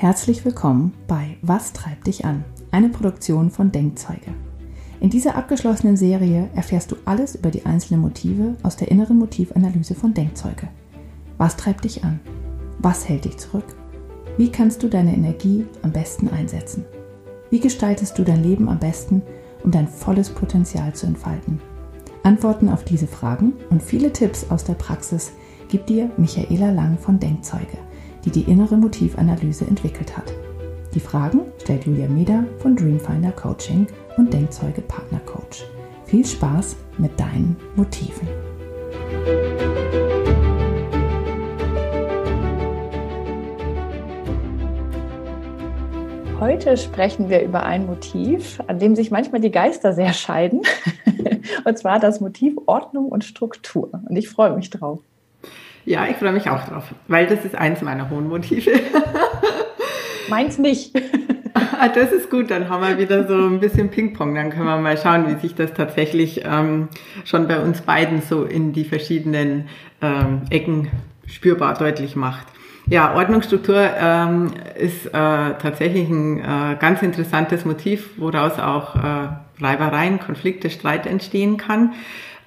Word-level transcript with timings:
Herzlich 0.00 0.46
willkommen 0.46 0.94
bei 1.06 1.36
Was 1.42 1.74
treibt 1.74 2.06
dich 2.06 2.24
an? 2.24 2.42
Eine 2.70 2.88
Produktion 2.88 3.50
von 3.50 3.70
Denkzeuge. 3.70 4.32
In 4.98 5.10
dieser 5.10 5.34
abgeschlossenen 5.34 5.98
Serie 5.98 6.48
erfährst 6.54 6.90
du 6.90 6.96
alles 7.04 7.34
über 7.34 7.50
die 7.50 7.66
einzelnen 7.66 8.00
Motive 8.00 8.56
aus 8.62 8.76
der 8.76 8.90
inneren 8.90 9.18
Motivanalyse 9.18 9.94
von 9.94 10.14
Denkzeuge. 10.14 10.68
Was 11.36 11.58
treibt 11.58 11.84
dich 11.84 12.02
an? 12.02 12.18
Was 12.78 13.10
hält 13.10 13.26
dich 13.26 13.36
zurück? 13.36 13.76
Wie 14.38 14.50
kannst 14.50 14.82
du 14.82 14.88
deine 14.88 15.14
Energie 15.14 15.66
am 15.82 15.92
besten 15.92 16.30
einsetzen? 16.30 16.86
Wie 17.50 17.60
gestaltest 17.60 18.18
du 18.18 18.24
dein 18.24 18.42
Leben 18.42 18.70
am 18.70 18.78
besten, 18.78 19.20
um 19.64 19.70
dein 19.70 19.86
volles 19.86 20.30
Potenzial 20.30 20.94
zu 20.94 21.04
entfalten? 21.04 21.60
Antworten 22.22 22.70
auf 22.70 22.84
diese 22.84 23.06
Fragen 23.06 23.52
und 23.68 23.82
viele 23.82 24.10
Tipps 24.14 24.50
aus 24.50 24.64
der 24.64 24.76
Praxis 24.76 25.32
gibt 25.68 25.90
dir 25.90 26.10
Michaela 26.16 26.70
Lang 26.70 26.96
von 26.96 27.20
Denkzeuge 27.20 27.76
die 28.24 28.30
die 28.30 28.50
innere 28.50 28.76
Motivanalyse 28.76 29.66
entwickelt 29.66 30.16
hat. 30.16 30.32
Die 30.94 31.00
Fragen 31.00 31.42
stellt 31.62 31.86
Julia 31.86 32.08
Meder 32.08 32.44
von 32.58 32.74
Dreamfinder 32.74 33.32
Coaching 33.32 33.86
und 34.16 34.32
Denkzeuge 34.32 34.80
Partner 34.80 35.20
Coach. 35.20 35.64
Viel 36.04 36.26
Spaß 36.26 36.76
mit 36.98 37.18
deinen 37.18 37.56
Motiven. 37.76 38.28
Heute 46.40 46.78
sprechen 46.78 47.28
wir 47.28 47.42
über 47.42 47.64
ein 47.64 47.84
Motiv, 47.84 48.60
an 48.66 48.78
dem 48.78 48.96
sich 48.96 49.10
manchmal 49.10 49.42
die 49.42 49.50
Geister 49.50 49.92
sehr 49.92 50.14
scheiden. 50.14 50.62
Und 51.64 51.78
zwar 51.78 52.00
das 52.00 52.20
Motiv 52.20 52.56
Ordnung 52.64 53.10
und 53.10 53.24
Struktur. 53.24 53.90
Und 54.08 54.16
ich 54.16 54.28
freue 54.28 54.56
mich 54.56 54.70
drauf. 54.70 55.00
Ja, 55.90 56.06
ich 56.08 56.18
freue 56.18 56.30
mich 56.30 56.48
auch 56.48 56.68
drauf, 56.68 56.84
weil 57.08 57.26
das 57.26 57.44
ist 57.44 57.56
eins 57.56 57.82
meiner 57.82 58.10
hohen 58.10 58.28
Motive. 58.28 58.70
Meins 60.28 60.56
nicht. 60.56 60.92
Ah, 61.52 61.88
das 61.88 62.12
ist 62.12 62.30
gut, 62.30 62.48
dann 62.52 62.68
haben 62.68 62.86
wir 62.86 62.96
wieder 62.96 63.26
so 63.26 63.34
ein 63.34 63.58
bisschen 63.58 63.88
Ping-Pong. 63.88 64.36
Dann 64.36 64.50
können 64.50 64.66
wir 64.66 64.78
mal 64.78 64.96
schauen, 64.96 65.26
wie 65.26 65.40
sich 65.40 65.56
das 65.56 65.74
tatsächlich 65.74 66.42
ähm, 66.44 66.90
schon 67.24 67.48
bei 67.48 67.58
uns 67.58 67.80
beiden 67.80 68.22
so 68.22 68.44
in 68.44 68.72
die 68.72 68.84
verschiedenen 68.84 69.68
ähm, 70.00 70.42
Ecken 70.50 70.92
spürbar 71.26 71.74
deutlich 71.74 72.14
macht. 72.14 72.46
Ja, 72.86 73.16
Ordnungsstruktur 73.16 73.90
ähm, 74.00 74.52
ist 74.78 75.06
äh, 75.06 75.10
tatsächlich 75.10 76.08
ein 76.08 76.38
äh, 76.38 76.76
ganz 76.78 77.02
interessantes 77.02 77.64
Motiv, 77.64 78.10
woraus 78.16 78.60
auch 78.60 78.94
äh, 78.94 79.28
Reibereien, 79.60 80.20
Konflikte, 80.20 80.70
Streit 80.70 81.06
entstehen 81.06 81.56
kann. 81.56 81.94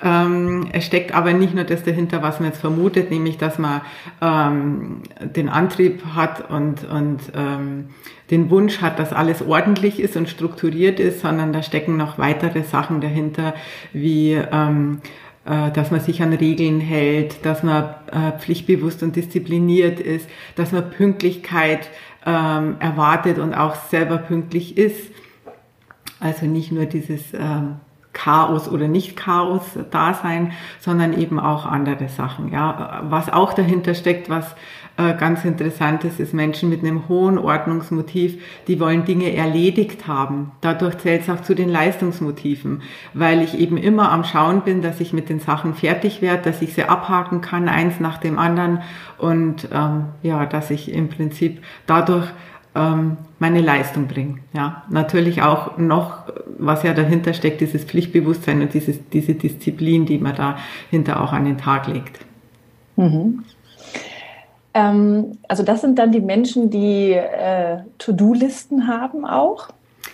Ähm, 0.02 0.68
es 0.72 0.86
steckt 0.86 1.14
aber 1.14 1.34
nicht 1.34 1.54
nur 1.54 1.64
das 1.64 1.84
dahinter, 1.84 2.22
was 2.22 2.40
man 2.40 2.50
jetzt 2.50 2.62
vermutet, 2.62 3.12
nämlich 3.12 3.38
dass 3.38 3.60
man 3.60 3.82
ähm, 4.22 5.04
den 5.22 5.50
Antrieb 5.50 6.04
hat 6.14 6.50
und, 6.50 6.84
und 6.90 7.20
ähm, 7.36 7.90
den 8.32 8.50
Wunsch 8.50 8.82
hat, 8.82 9.00
dass 9.00 9.14
alles 9.14 9.42
ordentlich 9.42 10.00
ist 10.00 10.18
und 10.18 10.30
strukturiert 10.30 11.00
ist, 11.00 11.22
sondern 11.22 11.54
da 11.54 11.62
stecken 11.64 11.98
noch 11.98 12.18
weitere 12.18 12.64
Sachen 12.64 13.00
dahinter, 13.00 13.54
wie 13.92 14.34
ähm, 14.34 15.02
äh, 15.46 15.72
dass 15.72 15.92
man 15.92 16.00
sich 16.00 16.22
an 16.22 16.34
Regeln 16.34 16.80
hält, 16.80 17.46
dass 17.46 17.64
man 17.64 17.84
äh, 18.12 18.38
pflichtbewusst 18.40 19.04
und 19.04 19.16
diszipliniert 19.16 20.00
ist, 20.00 20.30
dass 20.56 20.72
man 20.72 20.90
Pünktlichkeit 20.90 21.90
ähm, 22.26 22.78
erwartet 22.80 23.40
und 23.40 23.54
auch 23.54 23.76
selber 23.76 24.18
pünktlich 24.18 24.78
ist. 24.78 25.12
Also 26.22 26.46
nicht 26.46 26.72
nur 26.72 26.86
dieses 26.86 27.34
ähm, 27.34 27.76
Chaos 28.14 28.70
oder 28.70 28.88
nicht 28.88 29.18
Chaos 29.18 29.64
da 29.92 30.14
sein, 30.14 30.54
sondern 30.80 31.20
eben 31.20 31.40
auch 31.40 31.66
andere 31.66 32.08
Sachen. 32.08 32.52
Ja, 32.52 33.02
was 33.10 33.32
auch 33.32 33.54
dahinter 33.54 33.96
steckt, 33.96 34.30
was 34.30 34.56
äh, 34.96 35.16
ganz 35.16 35.44
interessant 35.44 36.04
ist, 36.04 36.20
ist 36.20 36.36
Menschen 36.36 36.70
mit 36.70 36.82
einem 36.84 37.08
hohen 37.10 37.40
Ordnungsmotiv, 37.40 38.44
die 38.68 38.80
wollen 38.80 39.06
Dinge 39.06 39.36
erledigt 39.36 40.08
haben. 40.08 40.52
Dadurch 40.62 41.00
zählt 41.00 41.24
es 41.24 41.30
auch 41.32 41.42
zu 41.42 41.56
den 41.56 41.70
Leistungsmotiven, 41.70 42.84
weil 43.16 43.42
ich 43.42 43.58
eben 43.58 43.78
immer 43.78 44.12
am 44.12 44.24
Schauen 44.24 44.62
bin, 44.62 44.84
dass 44.84 45.00
ich 45.00 45.12
mit 45.12 45.30
den 45.30 45.40
Sachen 45.40 45.74
fertig 45.74 46.22
werde, 46.22 46.44
dass 46.44 46.62
ich 46.62 46.76
sie 46.76 46.84
abhaken 46.84 47.42
kann, 47.42 47.68
eins 47.68 48.00
nach 48.00 48.20
dem 48.20 48.38
anderen 48.38 48.84
und 49.18 49.68
ähm, 49.74 50.06
ja, 50.22 50.46
dass 50.46 50.70
ich 50.70 50.92
im 50.94 51.10
Prinzip 51.10 51.64
dadurch 51.88 52.28
ähm, 52.76 53.18
meine 53.40 53.62
Leistung 53.62 54.08
bringen. 54.08 54.42
Ja, 54.54 54.84
natürlich 54.90 55.42
auch 55.42 55.78
noch, 55.78 56.24
was 56.58 56.84
ja 56.84 56.94
dahinter 56.94 57.34
steckt, 57.34 57.62
dieses 57.62 57.84
Pflichtbewusstsein 57.84 58.62
und 58.62 58.74
dieses, 58.74 58.98
diese 59.10 59.36
Disziplin, 59.36 60.06
die 60.06 60.18
man 60.18 60.36
dahinter 60.36 61.22
auch 61.22 61.34
an 61.34 61.46
den 61.46 61.58
Tag 61.58 61.88
legt. 61.88 62.20
Mhm. 62.96 63.44
Ähm, 64.74 65.38
also 65.48 65.64
das 65.64 65.82
sind 65.82 66.00
dann 66.00 66.12
die 66.12 66.22
Menschen, 66.22 66.70
die 66.70 67.12
äh, 67.12 67.78
To-Do-Listen 68.00 68.88
haben 68.88 69.26
auch. 69.26 69.70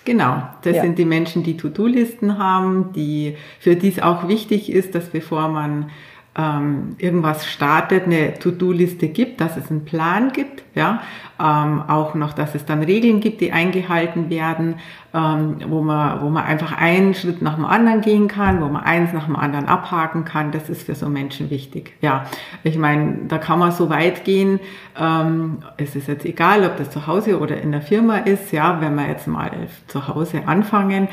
Genau, 0.05 0.43
das 0.63 0.77
ja. 0.77 0.81
sind 0.81 0.97
die 0.97 1.05
Menschen, 1.05 1.43
die 1.43 1.55
To-Do-Listen 1.55 2.37
haben, 2.37 2.91
die 2.93 3.35
für 3.59 3.75
die 3.75 3.89
es 3.89 4.01
auch 4.01 4.27
wichtig 4.27 4.71
ist, 4.71 4.95
dass 4.95 5.09
bevor 5.09 5.49
man 5.49 5.91
ähm, 6.37 6.95
irgendwas 6.97 7.45
startet, 7.45 8.05
eine 8.05 8.33
To-Do-Liste 8.39 9.09
gibt, 9.09 9.41
dass 9.41 9.57
es 9.57 9.69
einen 9.69 9.85
Plan 9.85 10.31
gibt, 10.31 10.63
ja, 10.75 11.01
ähm, 11.39 11.83
auch 11.87 12.15
noch, 12.15 12.33
dass 12.33 12.55
es 12.55 12.65
dann 12.65 12.83
Regeln 12.83 13.19
gibt, 13.19 13.41
die 13.41 13.51
eingehalten 13.51 14.29
werden, 14.29 14.75
ähm, 15.13 15.57
wo 15.67 15.81
man, 15.81 16.21
wo 16.21 16.29
man 16.29 16.43
einfach 16.43 16.77
einen 16.77 17.13
Schritt 17.13 17.41
nach 17.41 17.55
dem 17.55 17.65
anderen 17.65 18.01
gehen 18.01 18.27
kann, 18.27 18.61
wo 18.61 18.67
man 18.67 18.83
eins 18.83 19.13
nach 19.13 19.25
dem 19.25 19.35
anderen 19.35 19.67
abhaken 19.67 20.25
kann. 20.25 20.51
Das 20.51 20.69
ist 20.69 20.83
für 20.83 20.95
so 20.95 21.07
Menschen 21.07 21.49
wichtig. 21.49 21.93
Ja, 22.01 22.25
ich 22.63 22.77
meine, 22.77 23.19
da 23.27 23.37
kann 23.37 23.59
man 23.59 23.71
so 23.71 23.89
weit 23.89 24.25
gehen. 24.25 24.59
Ähm, 24.99 25.59
es 25.77 25.95
ist 25.95 26.07
jetzt 26.07 26.25
egal, 26.25 26.65
ob 26.65 26.77
das 26.77 26.91
zu 26.91 27.07
Hause 27.07 27.39
oder 27.39 27.59
in 27.61 27.71
der 27.71 27.81
Firma 27.81 28.17
ist. 28.17 28.51
Ja, 28.51 28.81
wenn 28.81 28.95
wir 28.95 29.07
jetzt 29.07 29.27
mal 29.27 29.51
zu 29.87 30.07
Hause 30.07 30.43
anfangen 30.45 31.07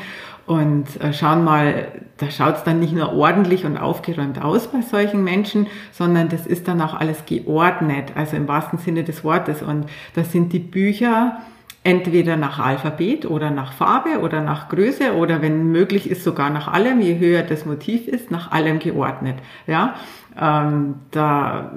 und 0.47 1.01
äh, 1.01 1.11
schauen 1.11 1.43
mal, 1.43 1.89
da 2.17 2.31
schaut 2.31 2.55
es 2.55 2.63
dann 2.63 2.79
nicht 2.79 2.93
nur 2.93 3.13
ordentlich 3.13 3.65
und 3.65 3.77
aufgeräumt 3.77 4.41
aus 4.41 4.67
bei 4.67 4.81
solchen 4.81 5.21
Menschen, 5.23 5.67
sondern 5.91 6.29
das 6.29 6.47
ist 6.47 6.69
dann 6.69 6.81
auch 6.81 6.93
alles 6.93 7.25
geordnet, 7.25 8.13
also 8.15 8.37
im 8.37 8.47
wahrsten 8.47 8.79
Sinne 8.79 9.03
des 9.03 9.25
Wortes. 9.25 9.61
Und 9.61 9.87
das 10.17 10.31
sind 10.31 10.51
die 10.51 10.59
Bücher 10.59 11.37
entweder 11.83 12.35
nach 12.37 12.59
Alphabet 12.59 13.25
oder 13.27 13.51
nach 13.51 13.71
Farbe 13.71 14.19
oder 14.19 14.41
nach 14.41 14.67
Größe 14.67 15.13
oder 15.13 15.43
wenn 15.43 15.71
möglich 15.71 16.09
ist 16.09 16.23
sogar 16.23 16.49
nach 16.49 16.67
allem, 16.67 16.99
je 16.99 17.19
höher 17.19 17.43
das 17.43 17.65
Motiv 17.65 18.07
ist, 18.07 18.31
nach 18.31 18.51
allem 18.51 18.79
geordnet. 18.79 19.37
Ja, 19.67 19.95
ähm, 20.37 20.95
da 21.11 21.71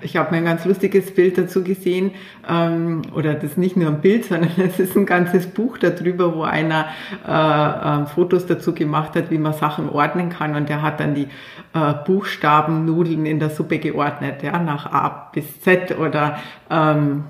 ich 0.00 0.16
habe 0.16 0.32
mir 0.32 0.38
ein 0.38 0.44
ganz 0.44 0.64
lustiges 0.64 1.14
Bild 1.14 1.38
dazu 1.38 1.62
gesehen, 1.62 2.12
ähm, 2.48 3.02
oder 3.14 3.34
das 3.34 3.52
ist 3.52 3.58
nicht 3.58 3.76
nur 3.76 3.88
ein 3.88 4.00
Bild, 4.00 4.24
sondern 4.28 4.52
es 4.56 4.78
ist 4.78 4.96
ein 4.96 5.06
ganzes 5.06 5.46
Buch 5.46 5.78
darüber, 5.78 6.34
wo 6.34 6.42
einer 6.42 6.86
äh, 7.26 8.02
äh, 8.02 8.06
Fotos 8.06 8.46
dazu 8.46 8.74
gemacht 8.74 9.14
hat, 9.14 9.30
wie 9.30 9.38
man 9.38 9.52
Sachen 9.52 9.88
ordnen 9.88 10.30
kann 10.30 10.56
und 10.56 10.68
der 10.68 10.82
hat 10.82 11.00
dann 11.00 11.14
die 11.14 11.28
äh, 11.74 11.94
Buchstabennudeln 12.04 13.26
in 13.26 13.38
der 13.38 13.50
Suppe 13.50 13.78
geordnet, 13.78 14.42
ja, 14.42 14.58
nach 14.58 14.86
A 14.92 15.30
bis 15.32 15.60
Z 15.60 15.98
oder 15.98 16.38
ähm, 16.70 17.24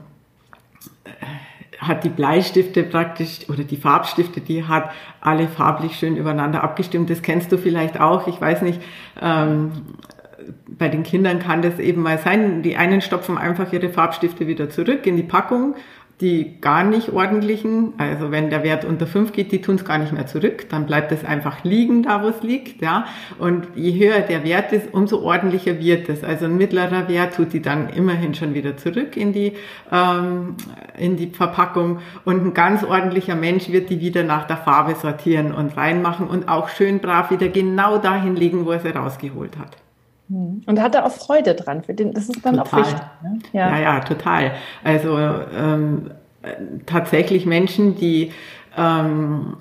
hat 1.78 2.04
die 2.04 2.10
Bleistifte 2.10 2.84
praktisch 2.84 3.48
oder 3.48 3.64
die 3.64 3.76
Farbstifte, 3.76 4.40
die 4.40 4.64
hat 4.64 4.90
alle 5.20 5.48
farblich 5.48 5.96
schön 5.96 6.16
übereinander 6.16 6.62
abgestimmt. 6.62 7.10
Das 7.10 7.22
kennst 7.22 7.50
du 7.50 7.58
vielleicht 7.58 8.00
auch. 8.00 8.28
Ich 8.28 8.40
weiß 8.40 8.62
nicht, 8.62 8.80
ähm, 9.20 9.72
bei 10.68 10.88
den 10.88 11.02
Kindern 11.02 11.38
kann 11.38 11.62
das 11.62 11.78
eben 11.78 12.02
mal 12.02 12.18
sein. 12.18 12.62
Die 12.62 12.76
einen 12.76 13.00
stopfen 13.00 13.38
einfach 13.38 13.72
ihre 13.72 13.88
Farbstifte 13.88 14.46
wieder 14.46 14.70
zurück 14.70 15.06
in 15.06 15.16
die 15.16 15.22
Packung. 15.22 15.74
Die 16.20 16.60
gar 16.60 16.84
nicht 16.84 17.08
ordentlichen, 17.08 17.94
also 17.98 18.30
wenn 18.30 18.48
der 18.48 18.62
Wert 18.62 18.84
unter 18.84 19.08
fünf 19.08 19.32
geht, 19.32 19.50
die 19.50 19.60
tun 19.60 19.74
es 19.74 19.84
gar 19.84 19.98
nicht 19.98 20.12
mehr 20.12 20.26
zurück. 20.26 20.68
Dann 20.68 20.86
bleibt 20.86 21.10
es 21.10 21.24
einfach 21.24 21.64
liegen, 21.64 22.04
da 22.04 22.22
wo 22.22 22.28
es 22.28 22.42
liegt. 22.44 22.80
Ja. 22.80 23.06
Und 23.40 23.66
je 23.74 23.98
höher 23.98 24.20
der 24.20 24.44
Wert 24.44 24.72
ist, 24.72 24.94
umso 24.94 25.20
ordentlicher 25.22 25.80
wird 25.80 26.08
es. 26.08 26.22
Also 26.22 26.44
ein 26.44 26.56
mittlerer 26.56 27.08
Wert 27.08 27.34
tut 27.34 27.52
die 27.52 27.62
dann 27.62 27.88
immerhin 27.88 28.34
schon 28.34 28.54
wieder 28.54 28.76
zurück 28.76 29.16
in 29.16 29.32
die, 29.32 29.54
ähm, 29.90 30.54
in 30.96 31.16
die 31.16 31.28
Verpackung. 31.30 31.98
Und 32.24 32.46
ein 32.46 32.54
ganz 32.54 32.84
ordentlicher 32.84 33.34
Mensch 33.34 33.70
wird 33.70 33.90
die 33.90 34.00
wieder 34.00 34.22
nach 34.22 34.46
der 34.46 34.58
Farbe 34.58 34.94
sortieren 34.94 35.52
und 35.52 35.76
reinmachen 35.76 36.28
und 36.28 36.48
auch 36.48 36.68
schön 36.68 37.00
brav 37.00 37.32
wieder 37.32 37.48
genau 37.48 37.98
dahin 37.98 38.36
legen, 38.36 38.64
wo 38.64 38.70
er 38.70 38.80
sie 38.80 38.90
rausgeholt 38.90 39.58
hat. 39.58 39.81
Hm. 40.32 40.62
Und 40.64 40.80
hat 40.80 40.94
er 40.94 41.04
auch 41.04 41.12
Freude 41.12 41.54
dran. 41.54 41.82
Für 41.82 41.94
den, 41.94 42.12
das 42.14 42.28
ist 42.28 42.44
dann 42.44 42.56
total. 42.56 42.80
auch 42.80 42.86
wichtig. 42.86 43.02
Ne? 43.22 43.38
Ja. 43.52 43.70
ja. 43.70 43.80
ja, 43.80 44.00
total. 44.00 44.52
Also 44.82 45.18
ähm, 45.18 46.10
tatsächlich 46.86 47.44
Menschen, 47.44 47.96
die 47.96 48.32
ähm, 48.76 49.56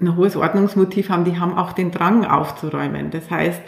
ein 0.00 0.16
hohes 0.16 0.36
Ordnungsmotiv 0.36 1.08
haben, 1.08 1.24
die 1.24 1.38
haben 1.38 1.56
auch 1.56 1.72
den 1.72 1.90
Drang 1.90 2.26
aufzuräumen. 2.26 3.10
Das 3.10 3.30
heißt, 3.30 3.60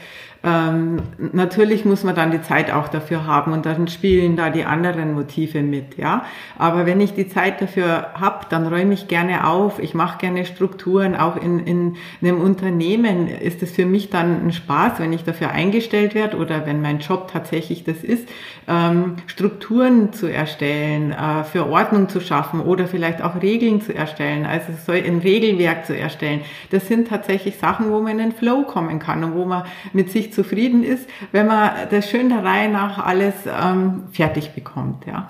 Ähm, 0.45 1.01
natürlich 1.33 1.87
muss 1.87 2.05
man 2.05 2.15
dann 2.15 2.31
die 2.31 2.43
Zeit 2.43 2.71
auch 2.71 2.89
dafür 2.89 3.27
haben 3.27 3.55
und 3.55 3.65
dann 3.65 3.89
spielen 3.89 4.37
da 4.37 4.51
die 4.51 4.65
anderen 4.65 5.15
Motive 5.15 5.63
mit, 5.63 5.97
ja. 5.97 6.27
Aber 6.59 6.85
wenn 6.85 7.01
ich 7.01 7.15
die 7.15 7.29
Zeit 7.29 7.63
dafür 7.63 8.09
habe, 8.13 8.45
dann 8.51 8.67
räume 8.67 8.93
ich 8.93 9.09
gerne 9.09 9.47
auf, 9.49 9.79
ich 9.79 9.95
mache 9.95 10.19
gerne 10.19 10.45
Strukturen, 10.45 11.17
auch 11.17 11.37
in, 11.37 11.61
in 11.61 11.97
einem 12.21 12.43
Unternehmen 12.43 13.27
ist 13.27 13.63
es 13.63 13.73
für 13.73 13.87
mich 13.87 14.11
dann 14.11 14.47
ein 14.47 14.53
Spaß, 14.53 14.99
wenn 14.99 15.15
ich 15.15 15.25
dafür 15.25 15.51
eingestellt 15.51 16.15
werde 16.15 16.37
oder 16.37 16.67
wenn 16.67 16.83
mein 16.83 16.99
Job 16.99 17.31
tatsächlich 17.33 17.85
das 17.85 18.05
ist, 18.05 18.29
ähm, 18.69 19.17
Strukturen 19.27 20.13
zu 20.13 20.27
erstellen, 20.27 21.13
äh, 21.13 21.45
für 21.45 21.67
Ordnung 21.71 22.11
zu 22.11 22.21
schaffen 22.21 22.61
oder 22.61 22.87
vielleicht 22.87 23.23
auch 23.23 23.41
Regeln 23.41 23.81
zu 23.81 23.95
erstellen, 23.95 24.45
also 24.45 24.73
so 24.85 24.93
ein 24.93 25.21
Regelwerk 25.21 25.87
zu 25.87 25.97
erstellen. 25.97 26.43
Das 26.71 26.87
sind 26.87 27.09
tatsächlich 27.09 27.57
Sachen, 27.57 27.91
wo 27.91 28.01
man 28.01 28.13
in 28.13 28.19
den 28.19 28.33
Flow 28.33 28.65
kommen 28.65 28.99
kann 28.99 29.25
und 29.25 29.35
wo 29.35 29.47
man 29.47 29.65
mit 29.95 30.11
sich 30.11 30.34
zufrieden 30.35 30.83
ist, 30.83 31.09
wenn 31.33 31.47
man 31.47 31.71
das 31.91 32.09
schön 32.09 32.29
der 32.29 32.45
Reihe 32.45 32.69
nach 32.69 33.05
alles 33.05 33.35
ähm, 33.47 34.05
fertig 34.13 34.53
bekommt. 34.53 35.07
Ja. 35.07 35.29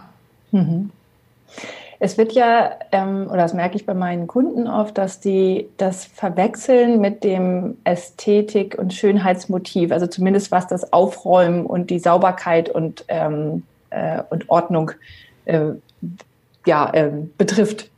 Mhm. 0.50 0.90
Es 2.00 2.18
wird 2.18 2.32
ja, 2.32 2.72
ähm, 2.92 3.28
oder 3.28 3.38
das 3.38 3.54
merke 3.54 3.76
ich 3.76 3.86
bei 3.86 3.94
meinen 3.94 4.26
Kunden 4.26 4.66
oft, 4.66 4.98
dass 4.98 5.20
die 5.20 5.68
das 5.78 6.04
verwechseln 6.04 7.00
mit 7.00 7.24
dem 7.24 7.78
Ästhetik- 7.84 8.76
und 8.78 8.92
Schönheitsmotiv, 8.92 9.92
also 9.92 10.06
zumindest 10.06 10.50
was 10.50 10.66
das 10.66 10.92
Aufräumen 10.92 11.64
und 11.64 11.90
die 11.90 11.98
Sauberkeit 11.98 12.68
und, 12.68 13.04
ähm, 13.08 13.62
äh, 13.90 14.22
und 14.28 14.50
Ordnung 14.50 14.90
äh, 15.44 15.70
ja, 16.66 16.90
äh, 16.92 17.10
betrifft. 17.38 17.90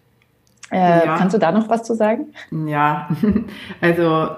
Äh, 0.70 1.06
ja. 1.06 1.16
Kannst 1.16 1.34
du 1.34 1.38
da 1.38 1.52
noch 1.52 1.68
was 1.68 1.82
zu 1.82 1.94
sagen? 1.94 2.26
Ja, 2.50 3.08
also 3.80 4.28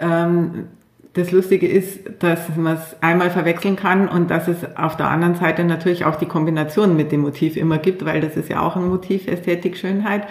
ähm, 0.00 0.68
das 1.16 1.32
Lustige 1.32 1.66
ist, 1.66 2.00
dass 2.18 2.54
man 2.56 2.74
es 2.74 2.96
einmal 3.00 3.30
verwechseln 3.30 3.74
kann 3.74 4.06
und 4.06 4.30
dass 4.30 4.48
es 4.48 4.58
auf 4.76 4.98
der 4.98 5.08
anderen 5.08 5.34
Seite 5.34 5.64
natürlich 5.64 6.04
auch 6.04 6.16
die 6.16 6.26
Kombination 6.26 6.94
mit 6.94 7.10
dem 7.10 7.22
Motiv 7.22 7.56
immer 7.56 7.78
gibt, 7.78 8.04
weil 8.04 8.20
das 8.20 8.36
ist 8.36 8.50
ja 8.50 8.60
auch 8.60 8.76
ein 8.76 8.86
Motiv, 8.86 9.26
Ästhetik, 9.26 9.78
Schönheit. 9.78 10.26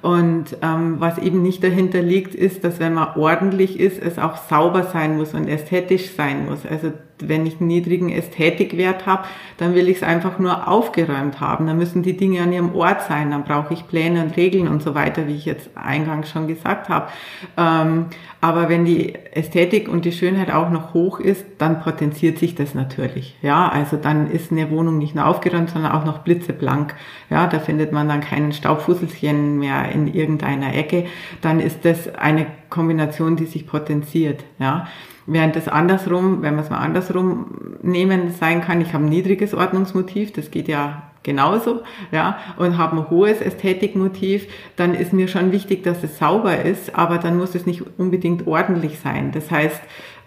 Und 0.00 0.56
ähm, 0.62 0.96
was 1.00 1.18
eben 1.18 1.42
nicht 1.42 1.62
dahinter 1.62 2.00
liegt, 2.00 2.34
ist, 2.34 2.64
dass 2.64 2.80
wenn 2.80 2.94
man 2.94 3.14
ordentlich 3.16 3.78
ist, 3.78 4.02
es 4.02 4.18
auch 4.18 4.38
sauber 4.48 4.84
sein 4.84 5.18
muss 5.18 5.34
und 5.34 5.48
ästhetisch 5.48 6.12
sein 6.16 6.46
muss. 6.46 6.64
Also 6.64 6.92
wenn 7.28 7.46
ich 7.46 7.60
einen 7.60 7.68
niedrigen 7.68 8.10
Ästhetikwert 8.10 9.06
habe, 9.06 9.24
dann 9.58 9.74
will 9.74 9.88
ich 9.88 9.98
es 9.98 10.02
einfach 10.02 10.38
nur 10.38 10.68
aufgeräumt 10.68 11.40
haben. 11.40 11.66
Dann 11.66 11.78
müssen 11.78 12.02
die 12.02 12.16
Dinge 12.16 12.42
an 12.42 12.52
ihrem 12.52 12.74
Ort 12.74 13.02
sein. 13.02 13.30
Dann 13.30 13.44
brauche 13.44 13.74
ich 13.74 13.86
Pläne 13.86 14.22
und 14.22 14.36
Regeln 14.36 14.68
und 14.68 14.82
so 14.82 14.94
weiter, 14.94 15.26
wie 15.26 15.36
ich 15.36 15.44
jetzt 15.44 15.70
eingangs 15.76 16.30
schon 16.30 16.46
gesagt 16.48 16.88
habe. 16.88 17.08
Ähm, 17.56 18.06
aber 18.40 18.68
wenn 18.68 18.84
die 18.84 19.14
Ästhetik 19.30 19.88
und 19.88 20.04
die 20.04 20.10
Schönheit 20.10 20.52
auch 20.52 20.68
noch 20.68 20.94
hoch 20.94 21.20
ist, 21.20 21.44
dann 21.58 21.80
potenziert 21.80 22.38
sich 22.38 22.56
das 22.56 22.74
natürlich. 22.74 23.36
Ja, 23.40 23.68
also 23.68 23.96
dann 23.96 24.28
ist 24.28 24.50
eine 24.50 24.68
Wohnung 24.68 24.98
nicht 24.98 25.14
nur 25.14 25.26
aufgeräumt, 25.26 25.70
sondern 25.70 25.92
auch 25.92 26.04
noch 26.04 26.18
blitzeblank. 26.18 26.96
Ja, 27.30 27.46
da 27.46 27.60
findet 27.60 27.92
man 27.92 28.08
dann 28.08 28.20
kein 28.20 28.52
Staubfusselchen 28.52 29.60
mehr 29.60 29.92
in 29.92 30.12
irgendeiner 30.12 30.74
Ecke. 30.74 31.06
Dann 31.40 31.60
ist 31.60 31.84
das 31.84 32.12
eine 32.16 32.46
Kombination, 32.68 33.36
die 33.36 33.46
sich 33.46 33.64
potenziert. 33.64 34.42
Ja. 34.58 34.88
Während 35.26 35.56
das 35.56 35.68
andersrum, 35.68 36.42
wenn 36.42 36.56
wir 36.56 36.62
es 36.62 36.70
mal 36.70 36.78
andersrum 36.78 37.78
nehmen, 37.82 38.30
sein 38.30 38.60
kann, 38.60 38.80
ich 38.80 38.92
habe 38.92 39.04
ein 39.04 39.10
niedriges 39.10 39.54
Ordnungsmotiv, 39.54 40.32
das 40.32 40.50
geht 40.50 40.68
ja 40.68 41.02
genauso, 41.22 41.82
ja, 42.10 42.38
und 42.56 42.78
habe 42.78 42.96
ein 42.96 43.10
hohes 43.10 43.40
Ästhetikmotiv, 43.40 44.46
dann 44.76 44.94
ist 44.94 45.12
mir 45.12 45.28
schon 45.28 45.52
wichtig, 45.52 45.84
dass 45.84 46.02
es 46.02 46.18
sauber 46.18 46.62
ist, 46.62 46.96
aber 46.96 47.18
dann 47.18 47.38
muss 47.38 47.54
es 47.54 47.66
nicht 47.66 47.84
unbedingt 47.98 48.46
ordentlich 48.46 48.98
sein. 48.98 49.30
Das 49.32 49.50
heißt, 49.50 49.80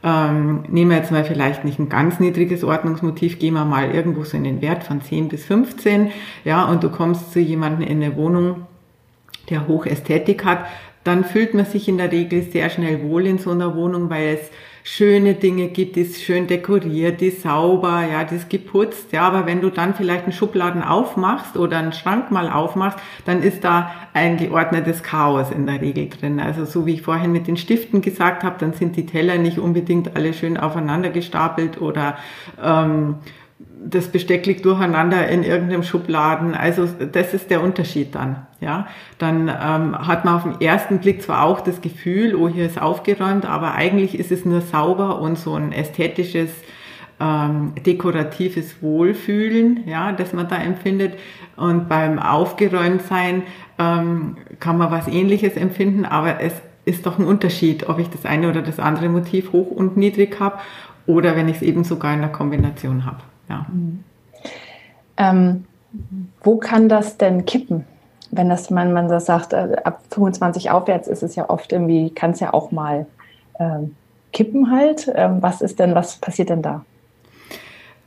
ähm, 0.04 0.64
nehmen 0.70 0.92
wir 0.92 0.98
jetzt 0.98 1.12
mal 1.12 1.26
vielleicht 1.26 1.66
nicht 1.66 1.80
ein 1.80 1.90
ganz 1.90 2.20
niedriges 2.20 2.64
Ordnungsmotiv, 2.64 3.40
gehen 3.40 3.56
wir 3.56 3.66
mal 3.66 3.92
irgendwo 3.92 4.24
so 4.24 4.38
in 4.38 4.44
den 4.44 4.62
Wert 4.62 4.84
von 4.84 5.02
10 5.02 5.30
bis 5.30 5.46
15, 5.46 6.12
ja, 6.44 6.66
und 6.66 6.84
du 6.84 6.90
kommst 6.90 7.34
zu 7.34 7.40
jemandem 7.40 7.88
in 7.88 8.04
eine 8.04 8.16
Wohnung, 8.16 8.68
der 9.50 9.68
Hochästhetik 9.68 10.46
hat, 10.46 10.66
dann 11.04 11.24
fühlt 11.24 11.54
man 11.54 11.66
sich 11.66 11.88
in 11.88 11.98
der 11.98 12.12
Regel 12.12 12.42
sehr 12.42 12.70
schnell 12.70 13.04
wohl 13.04 13.28
in 13.28 13.38
so 13.38 13.52
einer 13.52 13.76
Wohnung, 13.76 14.10
weil 14.10 14.40
es 14.40 14.50
schöne 14.88 15.34
Dinge 15.34 15.70
gibt, 15.70 15.96
die 15.96 16.02
ist 16.02 16.22
schön 16.22 16.46
dekoriert, 16.46 17.20
die 17.20 17.30
ist 17.30 17.42
sauber, 17.42 18.04
ja, 18.10 18.24
die 18.24 18.36
ist 18.36 18.52
geputzt, 18.52 19.12
ja, 19.14 19.24
aber 19.24 19.48
wenn 19.48 19.60
du 19.60 19.72
dann 19.72 19.96
vielleicht 19.96 20.26
einen 20.26 20.32
Schubladen 20.32 20.84
aufmachst 20.84 21.58
oder 21.58 21.80
einen 21.80 21.92
Schrank 21.92 22.30
mal 22.30 22.52
aufmachst, 22.52 23.00
dann 23.26 23.42
ist 23.42 23.64
da 23.64 23.92
ein 24.14 24.38
geordnetes 24.38 25.02
Chaos 25.02 25.50
in 25.50 25.66
der 25.66 25.82
Regel 25.82 26.10
drin. 26.10 26.40
Also 26.40 26.66
so 26.66 26.86
wie 26.86 26.94
ich 26.94 27.02
vorhin 27.02 27.32
mit 27.32 27.48
den 27.48 27.58
Stiften 27.58 28.02
gesagt 28.02 28.44
habe, 28.44 28.58
dann 28.60 28.74
sind 28.74 28.96
die 28.96 29.08
Teller 29.08 29.40
nicht 29.40 29.58
unbedingt 29.58 30.16
alle 30.16 30.36
schön 30.36 30.56
aufeinander 30.56 31.10
gestapelt 31.10 31.82
oder 31.82 32.18
ähm, 32.64 33.16
das 33.84 34.08
Besteck 34.08 34.46
liegt 34.46 34.66
durcheinander 34.66 35.28
in 35.28 35.44
irgendeinem 35.44 35.84
Schubladen. 35.84 36.56
Also 36.56 36.88
das 36.88 37.34
ist 37.34 37.50
der 37.50 37.62
Unterschied 37.62 38.16
dann. 38.16 38.48
Ja, 38.60 38.88
dann 39.18 39.48
ähm, 39.48 40.08
hat 40.08 40.26
man 40.26 40.36
auf 40.36 40.44
den 40.44 40.62
ersten 40.62 41.00
Blick 41.00 41.22
zwar 41.22 41.44
auch 41.44 41.62
das 41.62 41.82
Gefühl, 41.82 42.36
oh 42.36 42.48
hier 42.48 42.66
ist 42.66 42.82
aufgeräumt, 42.82 43.46
aber 43.46 43.76
eigentlich 43.76 44.18
ist 44.18 44.32
es 44.32 44.46
nur 44.46 44.62
sauber 44.62 45.20
und 45.20 45.38
so 45.38 45.54
ein 45.54 45.72
ästhetisches, 45.72 46.50
ähm, 47.20 47.74
dekoratives 47.86 48.82
Wohlfühlen, 48.82 49.88
ja, 49.88 50.12
das 50.12 50.34
man 50.34 50.48
da 50.48 50.58
empfindet. 50.58 51.14
Und 51.56 51.88
beim 51.88 52.20
Aufgeräumtsein 52.20 53.44
ähm, 53.78 54.38
kann 54.60 54.78
man 54.78 54.92
was 54.92 55.08
Ähnliches 55.08 55.56
empfinden, 55.56 56.06
aber 56.06 56.42
es 56.42 56.54
ist 56.86 57.06
doch 57.06 57.20
ein 57.20 57.26
Unterschied, 57.26 57.88
ob 57.90 58.00
ich 58.00 58.10
das 58.10 58.26
eine 58.26 58.50
oder 58.50 58.62
das 58.62 58.80
andere 58.80 59.10
Motiv 59.10 59.52
hoch 59.52 59.72
und 59.72 59.98
niedrig 59.98 60.40
habe 60.40 60.60
oder 61.08 61.36
wenn 61.36 61.48
ich 61.50 61.58
es 61.58 61.62
eben 61.62 61.84
sogar 61.84 62.14
in 62.14 62.22
der 62.22 62.32
Kombination 62.32 63.06
habe. 63.06 63.20
Ja. 63.50 63.66
Mhm. 63.72 64.04
Ähm, 65.18 65.66
wo 66.44 66.58
kann 66.58 66.90
das 66.90 67.18
denn 67.18 67.46
kippen? 67.46 67.86
Wenn 68.32 68.50
das 68.50 68.70
man, 68.70 68.92
man 68.92 69.08
das 69.08 69.26
sagt, 69.26 69.54
äh, 69.54 69.78
ab 69.84 70.02
25 70.12 70.72
aufwärts 70.72 71.08
ist 71.08 71.24
es 71.24 71.36
ja 71.36 71.50
oft 71.50 71.72
irgendwie, 71.72 72.10
kann 72.10 72.32
es 72.32 72.40
ja 72.40 72.54
auch 72.54 72.72
mal 72.72 73.06
ähm, 73.60 73.96
kippen 74.34 74.72
halt. 74.72 75.12
Ähm, 75.16 75.42
was 75.42 75.62
ist 75.62 75.80
denn, 75.80 75.96
was 75.96 76.18
passiert 76.18 76.50
denn 76.50 76.62
da? 76.62 76.84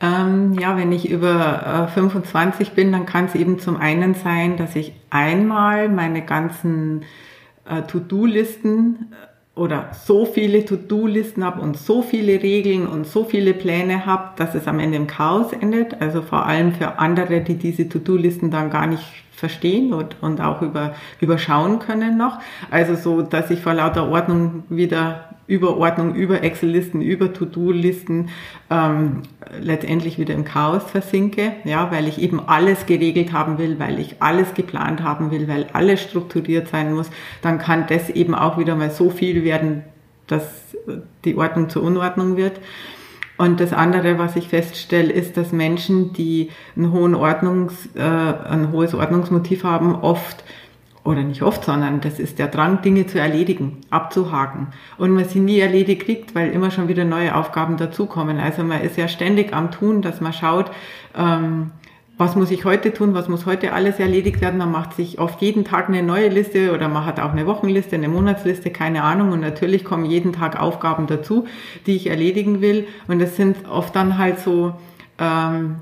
Ähm, 0.00 0.54
ja, 0.54 0.76
wenn 0.76 0.92
ich 0.92 1.08
über 1.08 1.88
äh, 1.88 1.92
25 1.92 2.72
bin, 2.72 2.92
dann 2.92 3.06
kann 3.06 3.24
es 3.24 3.34
eben 3.34 3.58
zum 3.58 3.76
einen 3.76 4.14
sein, 4.14 4.56
dass 4.56 4.76
ich 4.76 4.92
einmal 5.10 5.88
meine 5.88 6.22
ganzen 6.22 7.04
äh, 7.64 7.82
To-Do-Listen 7.82 9.12
oder 9.58 9.90
so 10.04 10.24
viele 10.24 10.64
To-Do-Listen 10.64 11.44
habe 11.44 11.60
und 11.60 11.76
so 11.76 12.02
viele 12.02 12.42
Regeln 12.42 12.86
und 12.86 13.06
so 13.06 13.24
viele 13.24 13.54
Pläne 13.54 14.06
habe, 14.06 14.30
dass 14.36 14.54
es 14.54 14.66
am 14.66 14.78
Ende 14.78 14.96
im 14.96 15.06
Chaos 15.06 15.52
endet. 15.52 16.00
Also 16.00 16.22
vor 16.22 16.46
allem 16.46 16.72
für 16.72 16.98
andere, 16.98 17.40
die 17.40 17.56
diese 17.56 17.88
To-Do-Listen 17.88 18.50
dann 18.50 18.70
gar 18.70 18.86
nicht 18.86 19.04
verstehen 19.38 19.94
und, 19.94 20.16
und 20.20 20.40
auch 20.40 20.62
über, 20.62 20.94
überschauen 21.20 21.78
können 21.78 22.16
noch. 22.16 22.38
Also 22.70 22.94
so, 22.96 23.22
dass 23.22 23.50
ich 23.50 23.60
vor 23.60 23.74
lauter 23.74 24.08
Ordnung 24.08 24.64
wieder 24.68 25.27
über 25.48 25.78
Ordnung, 25.78 26.14
über 26.14 26.44
Excel-Listen, 26.44 27.00
über 27.00 27.32
To-Do-Listen 27.32 28.28
ähm, 28.70 29.22
letztendlich 29.60 30.18
wieder 30.18 30.34
im 30.34 30.44
Chaos 30.44 30.84
versinke, 30.84 31.52
ja, 31.64 31.90
weil 31.90 32.06
ich 32.06 32.20
eben 32.20 32.38
alles 32.46 32.86
geregelt 32.86 33.32
haben 33.32 33.58
will, 33.58 33.78
weil 33.78 33.98
ich 33.98 34.16
alles 34.20 34.54
geplant 34.54 35.02
haben 35.02 35.30
will, 35.30 35.48
weil 35.48 35.66
alles 35.72 36.02
strukturiert 36.02 36.68
sein 36.68 36.94
muss, 36.94 37.10
dann 37.40 37.58
kann 37.58 37.86
das 37.88 38.10
eben 38.10 38.34
auch 38.34 38.58
wieder 38.58 38.76
mal 38.76 38.90
so 38.90 39.08
viel 39.08 39.42
werden, 39.42 39.84
dass 40.26 40.44
die 41.24 41.34
Ordnung 41.34 41.70
zur 41.70 41.82
Unordnung 41.82 42.36
wird. 42.36 42.60
Und 43.38 43.60
das 43.60 43.72
andere, 43.72 44.18
was 44.18 44.36
ich 44.36 44.48
feststelle, 44.48 45.12
ist, 45.12 45.36
dass 45.36 45.52
Menschen, 45.52 46.12
die 46.12 46.50
einen 46.76 46.92
hohen 46.92 47.14
Ordnungs, 47.14 47.88
äh, 47.94 48.00
ein 48.02 48.72
hohes 48.72 48.94
Ordnungsmotiv 48.94 49.64
haben, 49.64 49.94
oft 49.94 50.44
oder 51.08 51.22
nicht 51.22 51.40
oft, 51.40 51.64
sondern 51.64 52.02
das 52.02 52.20
ist 52.20 52.38
der 52.38 52.48
Drang, 52.48 52.82
Dinge 52.82 53.06
zu 53.06 53.18
erledigen, 53.18 53.78
abzuhaken. 53.88 54.66
Und 54.98 55.12
man 55.12 55.24
sie 55.24 55.40
nie 55.40 55.58
erledigt 55.58 56.02
kriegt, 56.02 56.34
weil 56.34 56.52
immer 56.52 56.70
schon 56.70 56.88
wieder 56.88 57.06
neue 57.06 57.34
Aufgaben 57.34 57.78
dazukommen. 57.78 58.38
Also 58.38 58.62
man 58.62 58.82
ist 58.82 58.98
ja 58.98 59.08
ständig 59.08 59.54
am 59.54 59.70
Tun, 59.70 60.02
dass 60.02 60.20
man 60.20 60.34
schaut, 60.34 60.70
ähm, 61.16 61.70
was 62.18 62.36
muss 62.36 62.50
ich 62.50 62.66
heute 62.66 62.92
tun, 62.92 63.14
was 63.14 63.30
muss 63.30 63.46
heute 63.46 63.72
alles 63.72 63.98
erledigt 63.98 64.42
werden. 64.42 64.58
Man 64.58 64.70
macht 64.70 64.92
sich 64.92 65.18
oft 65.18 65.40
jeden 65.40 65.64
Tag 65.64 65.88
eine 65.88 66.02
neue 66.02 66.28
Liste 66.28 66.74
oder 66.74 66.88
man 66.88 67.06
hat 67.06 67.20
auch 67.20 67.32
eine 67.32 67.46
Wochenliste, 67.46 67.96
eine 67.96 68.08
Monatsliste, 68.08 68.70
keine 68.70 69.02
Ahnung. 69.02 69.32
Und 69.32 69.40
natürlich 69.40 69.84
kommen 69.84 70.04
jeden 70.04 70.34
Tag 70.34 70.60
Aufgaben 70.60 71.06
dazu, 71.06 71.46
die 71.86 71.96
ich 71.96 72.08
erledigen 72.08 72.60
will. 72.60 72.86
Und 73.06 73.18
das 73.18 73.36
sind 73.36 73.66
oft 73.66 73.96
dann 73.96 74.18
halt 74.18 74.40
so 74.40 74.74
ähm, 75.18 75.76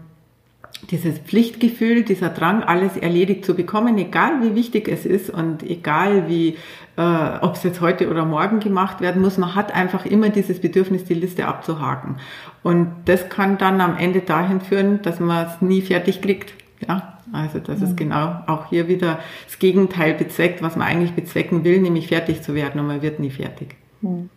dieses 0.91 1.19
Pflichtgefühl, 1.19 2.03
dieser 2.03 2.29
Drang, 2.29 2.63
alles 2.63 2.97
erledigt 2.97 3.45
zu 3.45 3.55
bekommen, 3.55 3.99
egal 3.99 4.43
wie 4.43 4.55
wichtig 4.55 4.89
es 4.89 5.05
ist 5.05 5.31
und 5.31 5.63
egal 5.63 6.29
wie, 6.29 6.57
äh, 6.97 7.39
ob 7.41 7.55
es 7.55 7.63
jetzt 7.63 7.81
heute 7.81 8.09
oder 8.11 8.25
morgen 8.25 8.61
gemacht 8.61 9.01
werden 9.01 9.23
muss, 9.23 9.39
man 9.39 9.55
hat 9.55 9.75
einfach 9.75 10.07
immer 10.07 10.29
dieses 10.29 10.61
Bedürfnis, 10.61 11.05
die 11.05 11.15
Liste 11.15 11.47
abzuhaken. 11.47 12.17
Und 12.63 12.93
das 13.07 13.29
kann 13.29 13.59
dann 13.59 13.81
am 13.81 13.97
Ende 13.97 14.21
dahin 14.21 14.61
führen, 14.61 15.03
dass 15.03 15.21
man 15.21 15.47
es 15.47 15.61
nie 15.61 15.83
fertig 15.83 16.23
kriegt. 16.23 16.55
Ja, 16.87 17.19
also 17.33 17.59
das 17.59 17.79
mhm. 17.79 17.85
ist 17.85 17.97
genau 17.97 18.43
auch 18.47 18.69
hier 18.69 18.89
wieder 18.89 19.19
das 19.47 19.59
Gegenteil 19.59 20.15
bezweckt, 20.15 20.63
was 20.63 20.77
man 20.77 20.87
eigentlich 20.87 21.13
bezwecken 21.13 21.65
will, 21.65 21.81
nämlich 21.81 22.09
fertig 22.09 22.43
zu 22.43 22.55
werden 22.55 22.81
und 22.81 22.87
man 22.87 23.03
wird 23.03 23.19
nie 23.19 23.31
fertig. 23.31 23.77
Mhm. 24.03 24.31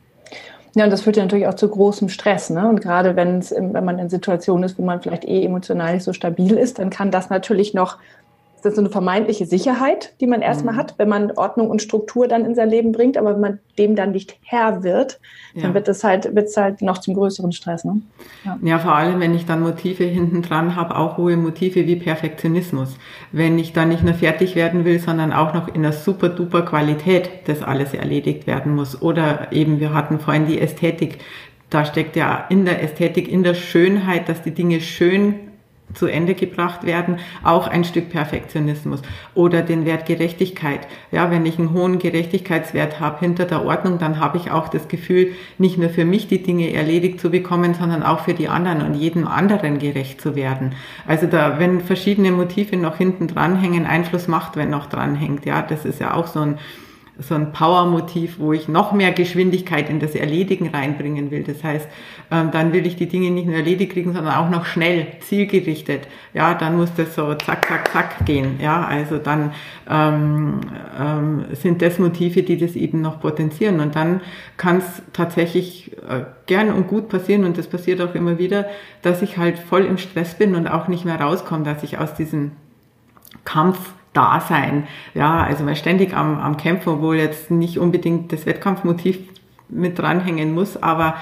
Ja, 0.76 0.84
und 0.84 0.92
das 0.92 1.02
führt 1.02 1.18
ja 1.18 1.24
natürlich 1.24 1.48
auch 1.48 1.56
zu 1.56 1.68
großem 1.68 2.10
Stress. 2.10 2.50
Ne? 2.50 2.68
Und 2.68 2.82
gerade 2.82 3.16
wenn 3.16 3.42
wenn 3.42 3.86
man 3.86 3.98
in 4.00 4.10
Situationen 4.10 4.64
ist, 4.64 4.78
wo 4.78 4.84
man 4.84 5.02
vielleicht 5.02 5.26
eh 5.26 5.44
emotional 5.44 5.94
nicht 5.94 6.04
so 6.04 6.14
stabil 6.14 6.56
ist, 6.58 6.80
dann 6.80 6.90
kann 6.90 7.12
das 7.12 7.30
natürlich 7.30 7.74
noch 7.74 7.98
das 8.62 8.72
ist 8.72 8.76
so 8.76 8.82
eine 8.82 8.90
vermeintliche 8.90 9.46
Sicherheit, 9.46 10.14
die 10.20 10.28
man 10.28 10.42
erstmal 10.42 10.74
mhm. 10.74 10.78
hat, 10.78 10.96
wenn 10.98 11.10
man 11.10 11.32
Ordnung 11.32 11.70
und 11.70 11.82
Struktur 11.82 12.28
dann 12.28 12.46
in 12.46 12.56
sein 12.56 12.70
Leben 12.70 12.92
bringt, 12.92 13.18
aber 13.18 13.34
wenn 13.34 13.42
man 13.42 13.60
dem 13.78 13.96
dann 13.96 14.12
nicht 14.12 14.38
Herr 14.44 14.84
wird, 14.84 15.20
ja. 15.54 15.64
dann 15.64 15.74
wird 15.74 15.88
es 15.88 16.04
halt, 16.04 16.36
wird's 16.36 16.56
halt 16.58 16.82
noch 16.82 16.98
zum 16.98 17.14
größeren 17.14 17.52
Stress. 17.52 17.86
Ne? 17.86 18.02
Ja. 18.46 18.58
ja, 18.62 18.80
vor 18.80 18.94
allem, 18.96 19.20
wenn 19.20 19.34
ich 19.34 19.46
dann 19.46 19.62
Motive 19.62 20.04
hinten 20.04 20.42
dran 20.42 20.76
habe, 20.76 20.96
auch 20.96 21.18
hohe 21.18 21.38
Motive 21.38 21.88
wie 21.88 21.96
Perfektionismus. 21.96 22.98
Wenn 23.32 23.58
ich 23.60 23.74
dann 23.74 23.90
nicht 23.90 24.04
nur 24.04 24.14
fertig 24.14 24.56
werden 24.56 24.86
will, 24.86 25.00
sondern 25.00 25.32
auch 25.34 25.54
noch 25.54 25.68
in 25.68 25.86
einer 25.86 25.94
super 25.94 26.30
duper 26.30 26.64
Qualität 26.64 27.30
das 27.46 27.64
alles 27.64 27.94
erledigt 27.94 28.48
werden 28.48 28.76
muss. 28.76 29.02
Oder 29.02 29.52
eben, 29.52 29.80
wir 29.80 29.94
hatten 29.94 30.20
vorhin 30.20 30.48
die 30.48 30.60
Ästhetik. 30.60 31.20
Da 31.70 31.86
steckt 31.86 32.16
ja 32.16 32.46
in 32.50 32.66
der 32.66 32.82
Ästhetik, 32.82 33.28
in 33.28 33.44
der 33.44 33.54
Schönheit, 33.54 34.28
dass 34.28 34.42
die 34.42 34.54
Dinge 34.54 34.82
schön 34.82 35.49
zu 35.94 36.08
Ende 36.08 36.36
gebracht 36.36 36.86
werden, 36.86 37.18
auch 37.44 37.68
ein 37.68 37.84
Stück 37.84 38.10
Perfektionismus 38.10 39.02
oder 39.34 39.62
den 39.62 39.86
Wert 39.86 40.06
Gerechtigkeit. 40.06 40.88
Ja, 41.12 41.32
wenn 41.32 41.46
ich 41.46 41.58
einen 41.58 41.74
hohen 41.74 42.00
Gerechtigkeitswert 42.00 43.00
habe 43.00 43.20
hinter 43.20 43.46
der 43.46 43.66
Ordnung, 43.66 43.98
dann 43.98 44.20
habe 44.20 44.38
ich 44.38 44.52
auch 44.52 44.68
das 44.70 44.88
Gefühl, 44.88 45.34
nicht 45.58 45.78
nur 45.78 45.90
für 45.90 46.06
mich 46.06 46.28
die 46.28 46.44
Dinge 46.44 46.74
erledigt 46.74 47.20
zu 47.20 47.30
bekommen, 47.30 47.74
sondern 47.74 48.04
auch 48.04 48.22
für 48.22 48.34
die 48.34 48.48
anderen 48.48 48.82
und 48.82 48.96
jedem 48.96 49.28
anderen 49.28 49.80
gerecht 49.80 50.22
zu 50.22 50.36
werden. 50.36 50.76
Also 51.08 51.28
da, 51.28 51.60
wenn 51.60 51.82
verschiedene 51.82 52.32
Motive 52.32 52.78
noch 52.78 52.98
hinten 52.98 53.28
dranhängen, 53.28 53.86
Einfluss 53.86 54.28
macht, 54.28 54.56
wenn 54.56 54.70
noch 54.70 54.88
dranhängt, 54.88 55.46
ja, 55.46 55.62
das 55.62 55.86
ist 55.86 56.00
ja 56.00 56.14
auch 56.14 56.28
so 56.28 56.42
ein 56.42 56.60
so 57.20 57.36
ein 57.36 57.52
Power-Motiv, 57.52 58.40
wo 58.40 58.54
ich 58.54 58.68
noch 58.68 58.94
mehr 58.94 59.12
Geschwindigkeit 59.12 59.90
in 59.90 60.00
das 60.00 60.16
Erledigen 60.16 60.70
reinbringen 60.70 61.32
will. 61.32 61.44
Das 61.44 61.64
heißt, 61.64 61.88
ähm, 62.32 62.52
dann 62.52 62.72
will 62.72 62.86
ich 62.86 62.96
die 62.96 63.08
Dinge 63.08 63.30
nicht 63.32 63.46
nur 63.46 63.56
erledigt 63.56 63.92
kriegen, 63.92 64.14
sondern 64.14 64.34
auch 64.36 64.50
noch 64.50 64.66
schnell, 64.66 65.08
zielgerichtet. 65.20 66.08
Ja, 66.34 66.54
dann 66.54 66.78
muss 66.78 66.94
das 66.96 67.16
so 67.16 67.34
zack, 67.36 67.68
zack, 67.68 67.92
zack 67.92 68.26
gehen. 68.26 68.60
Ja, 68.62 68.86
also 68.86 69.18
dann 69.18 69.52
ähm, 69.90 70.62
ähm, 71.00 71.46
sind 71.54 71.82
das 71.82 72.00
Motive, 72.00 72.44
die 72.44 72.58
das 72.58 72.76
eben 72.76 73.02
noch 73.02 73.20
potenzieren. 73.20 73.82
Und 73.82 73.96
dann 73.96 74.22
kann 74.58 74.78
es 74.78 75.02
tatsächlich 75.12 75.92
äh, 76.10 76.24
gern 76.46 76.72
und 76.72 76.88
gut 76.88 77.10
passieren, 77.10 77.44
und 77.44 77.58
das 77.58 77.68
passiert 77.68 78.02
auch 78.02 78.16
immer 78.16 78.40
wieder, 78.40 78.66
dass 79.02 79.22
ich 79.22 79.38
halt 79.38 79.60
voll 79.60 79.86
im 79.86 79.98
Stress 79.98 80.36
bin 80.36 80.56
und 80.56 80.68
auch 80.68 80.88
nicht 80.88 81.04
mehr 81.04 81.20
rauskomme, 81.20 81.66
dass 81.66 81.84
ich 81.84 81.98
aus 81.98 82.14
diesem 82.14 82.52
Kampf 83.44 83.94
Dasein. 84.14 84.88
Ja, 85.14 85.44
also 85.44 85.64
man 85.64 85.76
ständig 85.76 86.16
am, 86.16 86.40
am 86.40 86.58
Kämpfen, 86.58 86.94
obwohl 86.94 87.18
jetzt 87.18 87.52
nicht 87.52 87.78
unbedingt 87.78 88.32
das 88.32 88.46
Wettkampfmotiv 88.46 89.20
mit 89.70 90.00
dranhängen 90.00 90.54
muss, 90.54 90.82
aber 90.82 91.16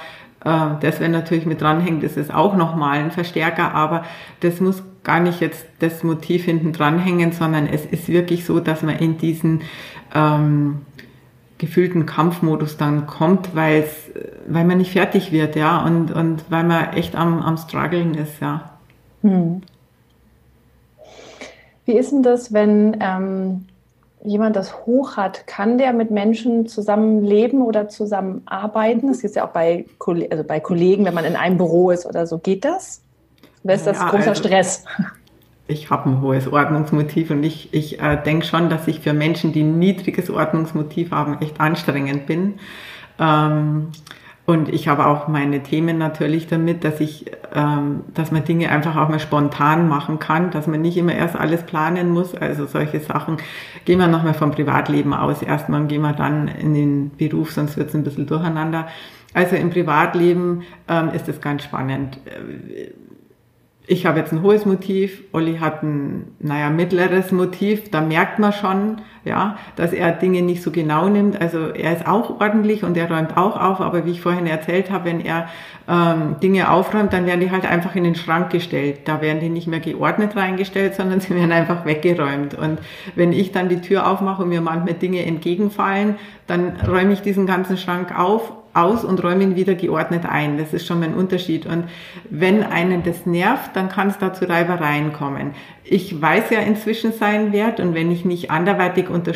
äh, 0.46 0.80
das, 0.80 1.00
wenn 1.00 1.12
natürlich 1.12 1.46
mit 1.46 1.62
dranhängt, 1.62 2.04
ist 2.04 2.18
es 2.18 2.30
auch 2.30 2.56
nochmal 2.56 3.00
ein 3.00 3.12
Verstärker, 3.12 3.74
aber 3.74 4.04
das 4.40 4.62
muss 4.62 4.84
gar 5.04 5.20
nicht 5.20 5.42
jetzt 5.42 5.66
das 5.80 6.04
Motiv 6.04 6.46
hinten 6.46 6.74
dranhängen, 6.74 7.32
sondern 7.32 7.68
es 7.68 7.86
ist 7.86 8.10
wirklich 8.10 8.46
so, 8.46 8.60
dass 8.60 8.82
man 8.82 8.98
in 8.98 9.18
diesen 9.18 9.62
ähm, 10.14 10.82
gefühlten 11.58 12.06
Kampfmodus 12.06 12.78
dann 12.78 13.08
kommt, 13.08 13.56
weil 13.56 13.86
weil 14.48 14.66
man 14.66 14.78
nicht 14.78 14.92
fertig 14.92 15.32
wird, 15.32 15.56
ja, 15.56 15.84
und, 15.84 16.12
und 16.12 16.46
weil 16.50 16.64
man 16.64 16.94
echt 16.94 17.16
am, 17.16 17.42
am 17.42 17.58
struggeln 17.58 18.14
ist, 18.14 18.40
ja. 18.40 18.72
Hm. 19.22 19.62
Wie 21.88 21.98
ist 21.98 22.12
denn 22.12 22.22
das, 22.22 22.52
wenn 22.52 22.98
ähm, 23.00 23.66
jemand 24.22 24.58
das 24.58 24.86
hoch 24.86 25.16
hat? 25.16 25.48
Kann 25.48 25.78
der 25.78 25.94
mit 25.94 26.12
Menschen 26.12 26.68
zusammenleben 26.68 27.62
oder 27.62 27.88
zusammenarbeiten? 27.88 29.08
Das 29.08 29.24
ist 29.24 29.38
ja 29.38 29.48
auch 29.48 29.52
bei, 29.52 29.86
also 30.30 30.44
bei 30.44 30.60
Kollegen, 30.60 31.06
wenn 31.06 31.14
man 31.14 31.24
in 31.24 31.38
einem 31.38 31.58
Büro 31.58 31.92
ist 31.92 32.06
oder 32.06 32.28
so. 32.28 32.40
Geht 32.40 32.66
das? 32.66 33.02
Oder 33.64 33.76
ist 33.76 33.88
das 33.88 34.00
ja, 34.00 34.10
großer 34.10 34.30
also, 34.32 34.44
Stress? 34.44 34.84
Ich 35.70 35.90
habe 35.90 36.10
ein 36.10 36.22
hohes 36.22 36.52
Ordnungsmotiv 36.52 37.32
und 37.32 37.44
ich, 37.44 37.74
ich 37.74 38.02
äh, 38.02 38.22
denke 38.22 38.46
schon, 38.46 38.70
dass 38.70 38.86
ich 38.90 39.00
für 39.00 39.14
Menschen, 39.14 39.54
die 39.54 39.64
ein 39.64 39.80
niedriges 39.80 40.30
Ordnungsmotiv 40.30 41.12
haben, 41.12 41.42
echt 41.42 41.62
anstrengend 41.62 42.26
bin. 42.26 42.56
Ähm, 43.18 43.94
und 44.50 44.70
ich 44.70 44.88
habe 44.88 45.08
auch 45.08 45.28
meine 45.28 45.62
Themen 45.62 45.98
natürlich 45.98 46.48
damit, 46.48 46.86
dass 46.86 47.02
ich, 47.02 47.26
ähm, 47.54 48.06
dass 48.14 48.32
man 48.32 48.46
Dinge 48.46 48.70
einfach 48.70 48.96
auch 48.96 49.10
mal 49.10 49.20
spontan 49.20 49.90
machen 49.90 50.20
kann, 50.20 50.52
dass 50.52 50.68
man 50.68 50.82
nicht 50.82 50.96
immer 50.96 51.14
erst 51.14 51.36
alles 51.36 51.64
planen 51.64 52.12
muss. 52.12 52.34
Also 52.34 52.66
solche 52.66 53.02
Sachen. 53.02 53.40
Gehen 53.84 54.00
wir 54.00 54.08
nochmal 54.08 54.34
vom 54.34 54.52
Privatleben 54.52 55.14
aus. 55.14 55.42
Erstmal 55.42 55.86
gehen 55.88 56.02
wir 56.02 56.14
dann 56.14 56.48
in 56.48 56.74
den 56.74 57.12
Beruf, 57.18 57.52
sonst 57.52 57.76
wird 57.76 57.90
es 57.90 57.96
ein 57.96 58.06
bisschen 58.06 58.26
durcheinander. 58.26 58.88
Also 59.34 59.58
im 59.58 59.70
Privatleben 59.70 60.64
ähm, 60.88 61.10
ist 61.10 61.28
es 61.28 61.42
ganz 61.42 61.66
spannend 61.66 62.18
ich 63.90 64.06
habe 64.06 64.20
jetzt 64.20 64.34
ein 64.34 64.42
hohes 64.42 64.66
Motiv, 64.66 65.24
Olli 65.32 65.60
hat 65.60 65.82
ein, 65.82 66.36
naja, 66.40 66.70
mittleres 66.70 67.32
Motiv, 67.32 67.90
da 67.90 68.02
merkt 68.02 68.38
man 68.38 68.52
schon, 68.52 68.98
ja, 69.24 69.58
dass 69.78 69.94
er 69.94 70.12
Dinge 70.12 70.42
nicht 70.42 70.62
so 70.62 70.72
genau 70.72 71.08
nimmt. 71.08 71.40
Also 71.40 71.70
er 71.70 71.96
ist 71.96 72.06
auch 72.06 72.42
ordentlich 72.42 72.84
und 72.84 72.98
er 72.98 73.10
räumt 73.10 73.38
auch 73.38 73.58
auf, 73.60 73.80
aber 73.80 74.06
wie 74.06 74.12
ich 74.12 74.22
vorhin 74.22 74.46
erzählt 74.46 74.92
habe, 74.92 75.06
wenn 75.06 75.22
er 75.22 75.48
ähm, 75.88 76.36
Dinge 76.44 76.70
aufräumt, 76.70 77.14
dann 77.14 77.26
werden 77.26 77.40
die 77.40 77.50
halt 77.50 77.66
einfach 77.66 77.96
in 77.96 78.04
den 78.04 78.16
Schrank 78.16 78.50
gestellt. 78.50 79.02
Da 79.06 79.22
werden 79.22 79.40
die 79.40 79.50
nicht 79.50 79.68
mehr 79.68 79.80
geordnet 79.80 80.36
reingestellt, 80.36 80.96
sondern 80.96 81.20
sie 81.22 81.34
werden 81.34 81.54
einfach 81.54 81.86
weggeräumt. 81.86 82.56
Und 82.56 82.80
wenn 83.16 83.32
ich 83.32 83.54
dann 83.54 83.70
die 83.70 83.80
Tür 83.80 84.12
aufmache 84.12 84.44
und 84.44 84.50
mir 84.50 84.62
manchmal 84.62 84.96
Dinge 84.96 85.26
entgegenfallen, 85.26 86.16
dann 86.46 86.74
räume 86.86 87.14
ich 87.14 87.22
diesen 87.22 87.46
ganzen 87.46 87.78
Schrank 87.78 88.18
auf 88.18 88.52
aus 88.78 89.04
und 89.04 89.24
räume 89.24 89.44
ihn 89.44 89.56
wieder 89.56 89.76
geordnet 89.76 90.24
ein. 90.28 90.58
Das 90.58 90.74
ist 90.74 90.86
schon 90.86 91.00
mein 91.00 91.14
Unterschied. 91.14 91.66
Und 91.66 91.86
wenn 92.30 92.64
einen 92.64 93.04
das 93.04 93.26
nervt, 93.26 93.76
dann 93.76 93.90
kann 93.90 94.10
es 94.10 94.18
da 94.18 94.34
zu 94.34 94.48
Reibereien 94.48 95.14
kommen. 95.14 95.52
Ich 95.84 96.22
weiß 96.22 96.50
ja 96.52 96.60
inzwischen 96.60 97.14
seinen 97.14 97.52
Wert 97.52 97.80
und 97.80 97.94
wenn 97.94 98.12
ich 98.12 98.26
nicht 98.26 98.52
anderweitig 98.52 99.10
unter 99.10 99.34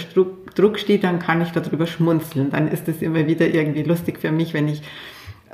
Druck 0.55 0.79
stehe, 0.79 0.99
dann 0.99 1.19
kann 1.19 1.41
ich 1.41 1.51
darüber 1.51 1.87
schmunzeln. 1.87 2.51
Dann 2.51 2.67
ist 2.67 2.87
es 2.87 3.01
immer 3.01 3.27
wieder 3.27 3.47
irgendwie 3.47 3.83
lustig 3.83 4.19
für 4.19 4.31
mich, 4.31 4.53
wenn 4.53 4.67
ich 4.67 4.81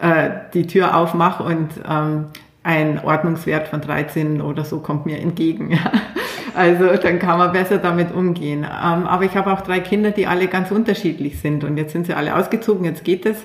äh, 0.01 0.29
die 0.53 0.67
Tür 0.67 0.95
aufmache 0.97 1.43
und 1.43 1.69
ähm, 1.89 2.25
ein 2.63 2.99
Ordnungswert 3.03 3.69
von 3.69 3.79
13 3.79 4.41
oder 4.41 4.65
so 4.65 4.79
kommt 4.79 5.05
mir 5.05 5.19
entgegen. 5.19 5.79
Also 6.53 6.95
dann 6.95 7.19
kann 7.19 7.37
man 7.37 7.51
besser 7.51 7.77
damit 7.77 8.11
umgehen. 8.11 8.63
Ähm, 8.63 9.05
aber 9.05 9.25
ich 9.25 9.37
habe 9.37 9.53
auch 9.53 9.61
drei 9.61 9.79
Kinder, 9.79 10.09
die 10.09 10.25
alle 10.25 10.47
ganz 10.47 10.71
unterschiedlich 10.71 11.39
sind 11.39 11.63
und 11.63 11.77
jetzt 11.77 11.91
sind 11.91 12.07
sie 12.07 12.15
alle 12.15 12.35
ausgezogen, 12.35 12.83
jetzt 12.83 13.03
geht 13.03 13.27
es. 13.27 13.37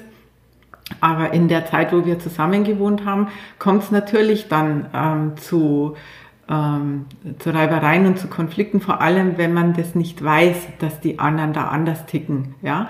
Aber 1.00 1.32
in 1.32 1.48
der 1.48 1.66
Zeit, 1.66 1.92
wo 1.92 2.04
wir 2.04 2.18
zusammen 2.18 2.64
gewohnt 2.64 3.04
haben, 3.04 3.28
kommt 3.58 3.84
es 3.84 3.90
natürlich 3.90 4.48
dann 4.48 4.86
ähm, 4.94 5.36
zu, 5.36 5.96
ähm, 6.48 7.06
zu 7.38 7.50
Reibereien 7.50 8.06
und 8.06 8.18
zu 8.18 8.28
Konflikten, 8.28 8.80
vor 8.80 9.00
allem 9.00 9.38
wenn 9.38 9.52
man 9.54 9.74
das 9.74 9.94
nicht 9.94 10.22
weiß, 10.22 10.56
dass 10.78 11.00
die 11.00 11.18
anderen 11.18 11.52
da 11.52 11.68
anders 11.68 12.06
ticken. 12.06 12.54
Ja? 12.62 12.88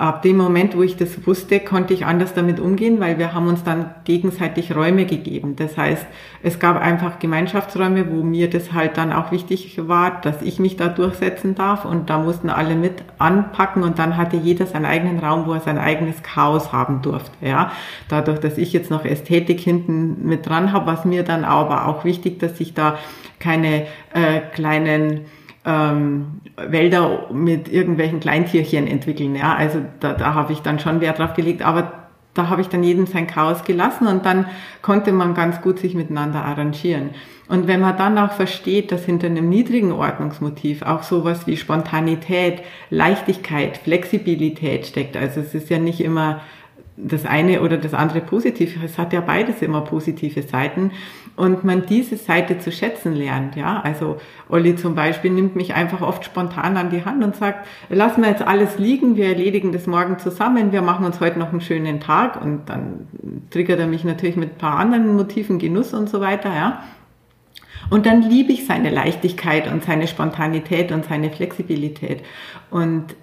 Ab 0.00 0.22
dem 0.22 0.38
Moment, 0.38 0.74
wo 0.76 0.82
ich 0.82 0.96
das 0.96 1.26
wusste, 1.26 1.60
konnte 1.60 1.92
ich 1.92 2.06
anders 2.06 2.32
damit 2.32 2.58
umgehen, 2.58 3.00
weil 3.00 3.18
wir 3.18 3.34
haben 3.34 3.48
uns 3.48 3.64
dann 3.64 3.90
gegenseitig 4.04 4.74
Räume 4.74 5.04
gegeben. 5.04 5.56
Das 5.56 5.76
heißt, 5.76 6.06
es 6.42 6.58
gab 6.58 6.80
einfach 6.80 7.18
Gemeinschaftsräume, 7.18 8.10
wo 8.10 8.22
mir 8.22 8.48
das 8.48 8.72
halt 8.72 8.96
dann 8.96 9.12
auch 9.12 9.30
wichtig 9.30 9.78
war, 9.86 10.22
dass 10.22 10.40
ich 10.40 10.58
mich 10.58 10.76
da 10.76 10.88
durchsetzen 10.88 11.54
darf 11.54 11.84
und 11.84 12.08
da 12.08 12.18
mussten 12.18 12.48
alle 12.48 12.76
mit 12.76 13.02
anpacken 13.18 13.82
und 13.82 13.98
dann 13.98 14.16
hatte 14.16 14.38
jeder 14.38 14.64
seinen 14.64 14.86
eigenen 14.86 15.18
Raum, 15.18 15.46
wo 15.46 15.52
er 15.52 15.60
sein 15.60 15.76
eigenes 15.76 16.22
Chaos 16.22 16.72
haben 16.72 17.02
durfte. 17.02 17.32
Ja, 17.42 17.70
dadurch, 18.08 18.38
dass 18.38 18.56
ich 18.56 18.72
jetzt 18.72 18.90
noch 18.90 19.04
Ästhetik 19.04 19.60
hinten 19.60 20.26
mit 20.26 20.48
dran 20.48 20.72
habe, 20.72 20.86
was 20.86 21.04
mir 21.04 21.24
dann 21.24 21.44
aber 21.44 21.86
auch 21.86 22.06
wichtig, 22.06 22.38
dass 22.38 22.58
ich 22.58 22.72
da 22.72 22.98
keine 23.38 23.86
äh, 24.14 24.40
kleinen 24.54 25.26
ähm, 25.64 26.40
Wälder 26.56 27.28
mit 27.32 27.68
irgendwelchen 27.68 28.20
Kleintierchen 28.20 28.86
entwickeln. 28.86 29.34
Ja, 29.34 29.54
also 29.54 29.80
da, 30.00 30.14
da 30.14 30.34
habe 30.34 30.52
ich 30.52 30.60
dann 30.60 30.78
schon 30.78 31.00
Wert 31.00 31.18
drauf 31.18 31.34
gelegt, 31.34 31.62
aber 31.62 31.92
da 32.34 32.48
habe 32.48 32.60
ich 32.60 32.68
dann 32.68 32.84
jedem 32.84 33.06
sein 33.06 33.26
Chaos 33.26 33.64
gelassen 33.64 34.06
und 34.06 34.24
dann 34.24 34.46
konnte 34.82 35.12
man 35.12 35.34
ganz 35.34 35.60
gut 35.60 35.78
sich 35.78 35.94
miteinander 35.94 36.44
arrangieren. 36.44 37.10
Und 37.48 37.66
wenn 37.66 37.80
man 37.80 37.96
dann 37.96 38.16
auch 38.16 38.32
versteht, 38.32 38.92
dass 38.92 39.04
hinter 39.04 39.26
einem 39.26 39.48
niedrigen 39.48 39.90
Ordnungsmotiv 39.90 40.82
auch 40.82 41.02
sowas 41.02 41.48
wie 41.48 41.56
Spontanität, 41.56 42.62
Leichtigkeit, 42.90 43.76
Flexibilität 43.78 44.86
steckt, 44.86 45.16
also 45.16 45.40
es 45.40 45.54
ist 45.54 45.68
ja 45.68 45.78
nicht 45.78 46.00
immer 46.00 46.40
das 47.02 47.24
eine 47.24 47.62
oder 47.62 47.76
das 47.76 47.94
andere 47.94 48.20
positiv. 48.20 48.78
Es 48.84 48.98
hat 48.98 49.12
ja 49.12 49.20
beides 49.20 49.62
immer 49.62 49.82
positive 49.82 50.42
Seiten 50.42 50.92
und 51.36 51.64
man 51.64 51.86
diese 51.86 52.16
Seite 52.16 52.58
zu 52.58 52.70
schätzen 52.70 53.14
lernt. 53.14 53.56
Ja, 53.56 53.80
also 53.80 54.18
Olli 54.48 54.76
zum 54.76 54.94
Beispiel 54.94 55.30
nimmt 55.30 55.56
mich 55.56 55.74
einfach 55.74 56.02
oft 56.02 56.24
spontan 56.24 56.76
an 56.76 56.90
die 56.90 57.04
Hand 57.04 57.24
und 57.24 57.36
sagt, 57.36 57.66
lassen 57.88 58.22
wir 58.22 58.30
jetzt 58.30 58.42
alles 58.42 58.78
liegen, 58.78 59.16
wir 59.16 59.28
erledigen 59.28 59.72
das 59.72 59.86
morgen 59.86 60.18
zusammen, 60.18 60.72
wir 60.72 60.82
machen 60.82 61.06
uns 61.06 61.20
heute 61.20 61.38
noch 61.38 61.50
einen 61.50 61.60
schönen 61.60 62.00
Tag 62.00 62.40
und 62.42 62.68
dann 62.68 63.08
triggert 63.50 63.80
er 63.80 63.86
mich 63.86 64.04
natürlich 64.04 64.36
mit 64.36 64.52
ein 64.52 64.58
paar 64.58 64.78
anderen 64.78 65.16
Motiven, 65.16 65.58
Genuss 65.58 65.94
und 65.94 66.08
so 66.08 66.20
weiter. 66.20 66.54
Ja. 66.54 66.82
Und 67.88 68.06
dann 68.06 68.22
liebe 68.22 68.52
ich 68.52 68.66
seine 68.66 68.90
Leichtigkeit 68.90 69.70
und 69.70 69.84
seine 69.84 70.06
Spontanität 70.06 70.92
und 70.92 71.04
seine 71.06 71.30
Flexibilität. 71.30 72.22
Und 72.70 73.16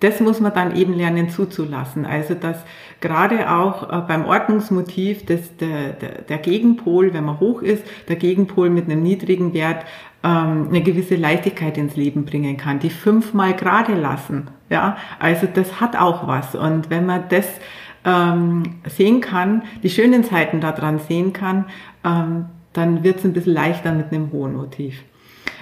das 0.00 0.20
muss 0.20 0.40
man 0.40 0.54
dann 0.54 0.76
eben 0.76 0.94
lernen 0.94 1.28
zuzulassen. 1.28 2.06
Also 2.06 2.34
dass 2.34 2.64
gerade 3.00 3.50
auch 3.50 3.90
äh, 3.90 4.02
beim 4.06 4.24
Ordnungsmotiv 4.24 5.26
das, 5.26 5.56
der, 5.56 5.92
der, 5.92 6.22
der 6.22 6.38
Gegenpol, 6.38 7.12
wenn 7.12 7.24
man 7.24 7.40
hoch 7.40 7.62
ist, 7.62 7.84
der 8.08 8.16
Gegenpol 8.16 8.70
mit 8.70 8.84
einem 8.84 9.02
niedrigen 9.02 9.54
Wert 9.54 9.84
ähm, 10.22 10.68
eine 10.68 10.82
gewisse 10.82 11.16
Leichtigkeit 11.16 11.78
ins 11.78 11.96
Leben 11.96 12.24
bringen 12.24 12.56
kann. 12.56 12.78
Die 12.78 12.90
fünfmal 12.90 13.54
gerade 13.54 13.94
lassen. 13.94 14.48
Ja, 14.70 14.96
also 15.18 15.48
das 15.52 15.80
hat 15.80 15.96
auch 15.96 16.26
was. 16.26 16.54
Und 16.54 16.90
wenn 16.90 17.06
man 17.06 17.24
das 17.28 17.46
ähm, 18.04 18.62
sehen 18.86 19.20
kann, 19.20 19.62
die 19.82 19.90
schönen 19.90 20.24
Zeiten 20.24 20.60
daran 20.60 20.98
sehen 20.98 21.32
kann, 21.32 21.66
ähm, 22.04 22.46
dann 22.72 23.02
wird 23.02 23.18
es 23.18 23.24
ein 23.24 23.32
bisschen 23.32 23.54
leichter 23.54 23.92
mit 23.92 24.12
einem 24.12 24.30
hohen 24.30 24.54
Motiv. 24.54 25.02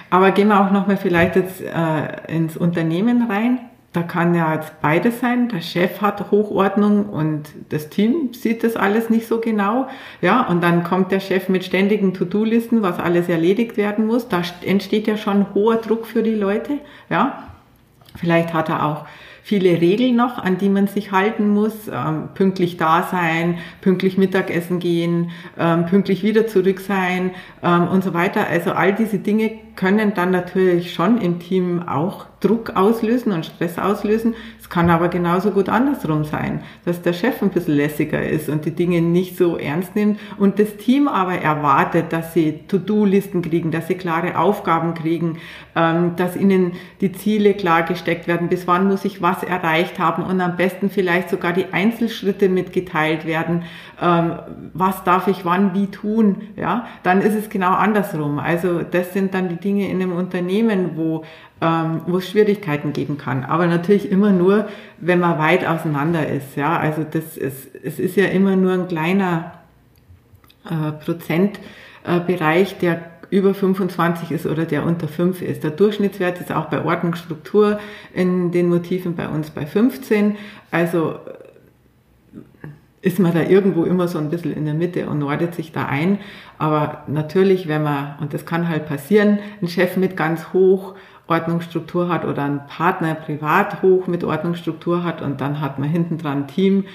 Aber 0.09 0.31
gehen 0.31 0.47
wir 0.47 0.61
auch 0.61 0.71
nochmal 0.71 0.97
vielleicht 0.97 1.35
jetzt 1.35 1.61
äh, 1.61 2.33
ins 2.33 2.55
Unternehmen 2.55 3.29
rein. 3.29 3.59
Da 3.93 4.03
kann 4.03 4.35
ja 4.35 4.53
jetzt 4.53 4.79
beides 4.81 5.21
sein. 5.21 5.49
Der 5.49 5.61
Chef 5.61 6.01
hat 6.01 6.29
Hochordnung 6.29 7.05
und 7.05 7.43
das 7.69 7.89
Team 7.89 8.33
sieht 8.33 8.63
das 8.63 8.75
alles 8.75 9.09
nicht 9.09 9.27
so 9.27 9.39
genau. 9.39 9.87
Ja, 10.21 10.45
und 10.47 10.61
dann 10.61 10.83
kommt 10.83 11.11
der 11.11 11.19
Chef 11.19 11.49
mit 11.49 11.63
ständigen 11.63 12.13
To-Do-Listen, 12.13 12.81
was 12.81 12.99
alles 12.99 13.29
erledigt 13.29 13.77
werden 13.77 14.05
muss. 14.05 14.27
Da 14.27 14.41
entsteht 14.63 15.07
ja 15.07 15.17
schon 15.17 15.53
hoher 15.55 15.77
Druck 15.77 16.05
für 16.05 16.21
die 16.21 16.35
Leute. 16.35 16.79
Ja, 17.09 17.47
vielleicht 18.15 18.53
hat 18.53 18.69
er 18.69 18.85
auch 18.85 19.05
viele 19.47 19.79
Regeln 19.79 20.17
noch, 20.17 20.37
an 20.39 20.57
die 20.57 20.67
man 20.67 20.87
sich 20.87 21.13
halten 21.13 21.47
muss. 21.47 21.87
Ähm, 21.87 22.27
pünktlich 22.33 22.75
da 22.75 23.07
sein, 23.09 23.59
pünktlich 23.79 24.17
Mittagessen 24.17 24.79
gehen, 24.79 25.31
ähm, 25.57 25.85
pünktlich 25.85 26.21
wieder 26.21 26.47
zurück 26.47 26.81
sein 26.81 27.31
ähm, 27.63 27.87
und 27.87 28.03
so 28.03 28.13
weiter. 28.13 28.45
Also 28.45 28.73
all 28.73 28.93
diese 28.93 29.19
Dinge 29.19 29.51
können 29.77 30.13
dann 30.13 30.31
natürlich 30.31 30.93
schon 30.93 31.21
im 31.21 31.39
Team 31.39 31.87
auch 31.87 32.25
Druck 32.39 32.75
auslösen 32.75 33.31
und 33.31 33.45
Stress 33.45 33.79
auslösen. 33.79 34.35
Es 34.59 34.69
kann 34.69 34.89
aber 34.89 35.07
genauso 35.07 35.51
gut 35.51 35.69
andersrum 35.69 36.23
sein, 36.23 36.61
dass 36.85 37.01
der 37.01 37.13
Chef 37.13 37.41
ein 37.41 37.49
bisschen 37.49 37.75
lässiger 37.75 38.21
ist 38.21 38.47
und 38.49 38.65
die 38.65 38.71
Dinge 38.71 39.01
nicht 39.01 39.37
so 39.37 39.57
ernst 39.57 39.95
nimmt 39.95 40.19
und 40.37 40.59
das 40.59 40.77
Team 40.77 41.07
aber 41.07 41.35
erwartet, 41.35 42.11
dass 42.11 42.33
sie 42.33 42.59
To-Do-Listen 42.67 43.41
kriegen, 43.41 43.71
dass 43.71 43.87
sie 43.87 43.95
klare 43.95 44.37
Aufgaben 44.37 44.93
kriegen, 44.93 45.39
ähm, 45.75 46.15
dass 46.15 46.35
ihnen 46.35 46.73
die 47.01 47.11
Ziele 47.11 47.53
klar 47.53 47.83
gesteckt 47.83 48.27
werden, 48.27 48.49
bis 48.49 48.67
wann 48.67 48.87
muss 48.87 49.05
ich 49.05 49.21
was 49.21 49.41
erreicht 49.41 49.97
haben 49.97 50.21
und 50.23 50.39
am 50.41 50.57
besten 50.57 50.89
vielleicht 50.89 51.29
sogar 51.29 51.53
die 51.53 51.71
Einzelschritte 51.71 52.49
mitgeteilt 52.49 53.25
werden, 53.25 53.63
ähm, 53.99 54.33
was 54.73 55.03
darf 55.03 55.27
ich 55.27 55.43
wann 55.43 55.73
wie 55.73 55.87
tun, 55.87 56.43
ja, 56.55 56.87
dann 57.03 57.21
ist 57.21 57.35
es 57.35 57.49
genau 57.49 57.71
andersrum. 57.71 58.37
Also 58.37 58.81
das 58.83 59.13
sind 59.13 59.33
dann 59.33 59.49
die 59.49 59.55
Dinge 59.55 59.89
in 59.89 60.01
einem 60.01 60.11
Unternehmen, 60.11 60.91
wo 60.95 61.23
ähm, 61.61 62.01
wo 62.05 62.17
es 62.17 62.29
Schwierigkeiten 62.29 62.93
geben 62.93 63.17
kann. 63.17 63.43
Aber 63.43 63.67
natürlich 63.67 64.11
immer 64.11 64.31
nur, 64.31 64.67
wenn 64.99 65.19
man 65.19 65.39
weit 65.39 65.65
auseinander 65.65 66.27
ist. 66.27 66.55
Ja, 66.55 66.77
also 66.77 67.03
das 67.03 67.37
ist, 67.37 67.69
es 67.83 67.99
ist 67.99 68.15
ja 68.15 68.25
immer 68.25 68.55
nur 68.55 68.73
ein 68.73 68.87
kleiner 68.87 69.53
äh, 70.65 70.91
Prozentbereich, 70.91 72.73
äh, 72.73 72.79
der 72.81 73.01
über 73.29 73.53
25 73.53 74.31
ist 74.31 74.45
oder 74.45 74.65
der 74.65 74.85
unter 74.85 75.07
5 75.07 75.41
ist. 75.41 75.63
Der 75.63 75.71
Durchschnittswert 75.71 76.39
ist 76.39 76.51
auch 76.51 76.65
bei 76.65 76.83
Ordnungsstruktur 76.83 77.79
in 78.13 78.51
den 78.51 78.69
Motiven 78.69 79.15
bei 79.15 79.27
uns 79.27 79.49
bei 79.49 79.65
15. 79.65 80.37
Also 80.71 81.15
ist 83.01 83.19
man 83.19 83.33
da 83.33 83.41
irgendwo 83.41 83.83
immer 83.83 84.07
so 84.07 84.17
ein 84.17 84.29
bisschen 84.29 84.53
in 84.53 84.65
der 84.65 84.73
Mitte 84.73 85.07
und 85.07 85.19
nordet 85.19 85.55
sich 85.55 85.71
da 85.71 85.85
ein. 85.85 86.19
Aber 86.57 87.03
natürlich, 87.07 87.67
wenn 87.67 87.83
man, 87.83 88.15
und 88.19 88.33
das 88.33 88.45
kann 88.45 88.69
halt 88.69 88.87
passieren, 88.87 89.39
ein 89.61 89.67
Chef 89.67 89.97
mit 89.97 90.17
ganz 90.17 90.53
hoch 90.53 90.95
Ordnungsstruktur 91.27 92.09
hat 92.09 92.25
oder 92.25 92.43
ein 92.43 92.65
Partner 92.67 93.15
privat 93.15 93.81
hoch 93.81 94.07
mit 94.07 94.23
Ordnungsstruktur 94.23 95.03
hat 95.03 95.21
und 95.21 95.41
dann 95.41 95.61
hat 95.61 95.79
man 95.79 95.89
hinten 95.89 96.17
dran 96.17 96.43
ein 96.43 96.47
Team, 96.47 96.85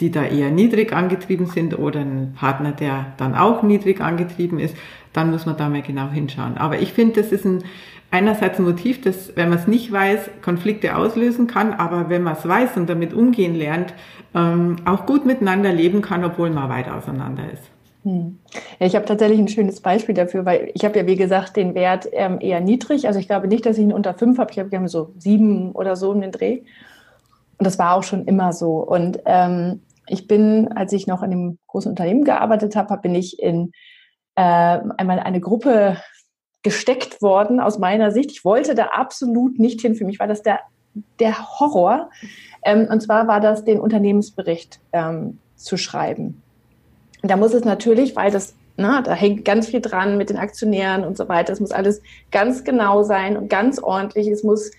die 0.00 0.10
da 0.10 0.24
eher 0.24 0.50
niedrig 0.50 0.92
angetrieben 0.92 1.46
sind 1.46 1.78
oder 1.78 2.00
ein 2.00 2.34
Partner, 2.34 2.72
der 2.72 3.06
dann 3.18 3.34
auch 3.34 3.62
niedrig 3.62 4.00
angetrieben 4.00 4.58
ist, 4.58 4.76
dann 5.12 5.30
muss 5.30 5.46
man 5.46 5.56
da 5.56 5.68
mal 5.68 5.82
genau 5.82 6.08
hinschauen. 6.08 6.56
Aber 6.56 6.78
ich 6.78 6.92
finde, 6.92 7.20
das 7.20 7.32
ist 7.32 7.44
ein, 7.44 7.64
einerseits 8.10 8.58
ein 8.58 8.64
Motiv, 8.64 9.02
das, 9.02 9.36
wenn 9.36 9.50
man 9.50 9.58
es 9.58 9.66
nicht 9.66 9.92
weiß, 9.92 10.30
Konflikte 10.42 10.96
auslösen 10.96 11.46
kann, 11.46 11.74
aber 11.74 12.08
wenn 12.08 12.22
man 12.22 12.34
es 12.34 12.48
weiß 12.48 12.76
und 12.76 12.88
damit 12.88 13.12
umgehen 13.12 13.54
lernt, 13.54 13.92
ähm, 14.34 14.76
auch 14.84 15.04
gut 15.04 15.26
miteinander 15.26 15.72
leben 15.72 16.00
kann, 16.00 16.24
obwohl 16.24 16.50
man 16.50 16.68
weit 16.68 16.88
auseinander 16.88 17.44
ist. 17.52 17.70
Hm. 18.02 18.38
Ja, 18.78 18.86
ich 18.86 18.96
habe 18.96 19.04
tatsächlich 19.04 19.38
ein 19.38 19.48
schönes 19.48 19.80
Beispiel 19.80 20.14
dafür, 20.14 20.46
weil 20.46 20.70
ich 20.74 20.84
habe 20.84 20.98
ja, 20.98 21.06
wie 21.06 21.16
gesagt, 21.16 21.56
den 21.56 21.74
Wert 21.74 22.08
ähm, 22.12 22.38
eher 22.40 22.60
niedrig. 22.60 23.06
Also 23.06 23.20
ich 23.20 23.26
glaube 23.26 23.48
nicht, 23.48 23.66
dass 23.66 23.76
ich 23.76 23.84
ihn 23.84 23.92
unter 23.92 24.14
fünf 24.14 24.38
habe. 24.38 24.50
Ich 24.50 24.58
habe 24.58 24.88
so 24.88 25.12
sieben 25.18 25.72
oder 25.72 25.96
so 25.96 26.10
um 26.10 26.20
den 26.20 26.32
Dreh. 26.32 26.62
Und 27.58 27.66
das 27.66 27.78
war 27.78 27.94
auch 27.94 28.02
schon 28.02 28.24
immer 28.24 28.52
so. 28.52 28.76
Und 28.76 29.20
ähm, 29.26 29.82
ich 30.06 30.26
bin, 30.26 30.72
als 30.72 30.92
ich 30.92 31.06
noch 31.06 31.22
in 31.22 31.32
einem 31.32 31.58
großen 31.66 31.90
Unternehmen 31.90 32.24
gearbeitet 32.24 32.74
habe, 32.74 32.96
bin 32.96 33.14
ich 33.14 33.38
in 33.38 33.72
äh, 34.34 34.80
einmal 34.96 35.20
eine 35.20 35.40
Gruppe 35.40 35.98
gesteckt 36.62 37.20
worden 37.20 37.60
aus 37.60 37.78
meiner 37.78 38.10
Sicht. 38.10 38.30
Ich 38.30 38.44
wollte 38.44 38.74
da 38.74 38.86
absolut 38.86 39.58
nicht 39.58 39.80
hin. 39.80 39.94
Für 39.94 40.04
mich 40.04 40.18
war 40.18 40.26
das 40.26 40.42
der, 40.42 40.60
der 41.18 41.60
Horror. 41.60 42.10
Ähm, 42.64 42.88
und 42.90 43.02
zwar 43.02 43.28
war 43.28 43.40
das, 43.40 43.64
den 43.64 43.78
Unternehmensbericht 43.78 44.80
ähm, 44.92 45.38
zu 45.56 45.76
schreiben. 45.76 46.42
Da 47.22 47.36
muss 47.36 47.54
es 47.54 47.64
natürlich, 47.64 48.16
weil 48.16 48.30
das, 48.30 48.54
na, 48.76 49.02
da 49.02 49.12
hängt 49.12 49.44
ganz 49.44 49.68
viel 49.68 49.80
dran 49.80 50.16
mit 50.16 50.30
den 50.30 50.38
Aktionären 50.38 51.04
und 51.04 51.16
so 51.16 51.28
weiter. 51.28 51.52
Es 51.52 51.60
muss 51.60 51.72
alles 51.72 52.02
ganz 52.30 52.64
genau 52.64 53.02
sein 53.02 53.36
und 53.36 53.48
ganz 53.48 53.78
ordentlich. 53.78 54.28
Es 54.28 54.42
muss 54.42 54.70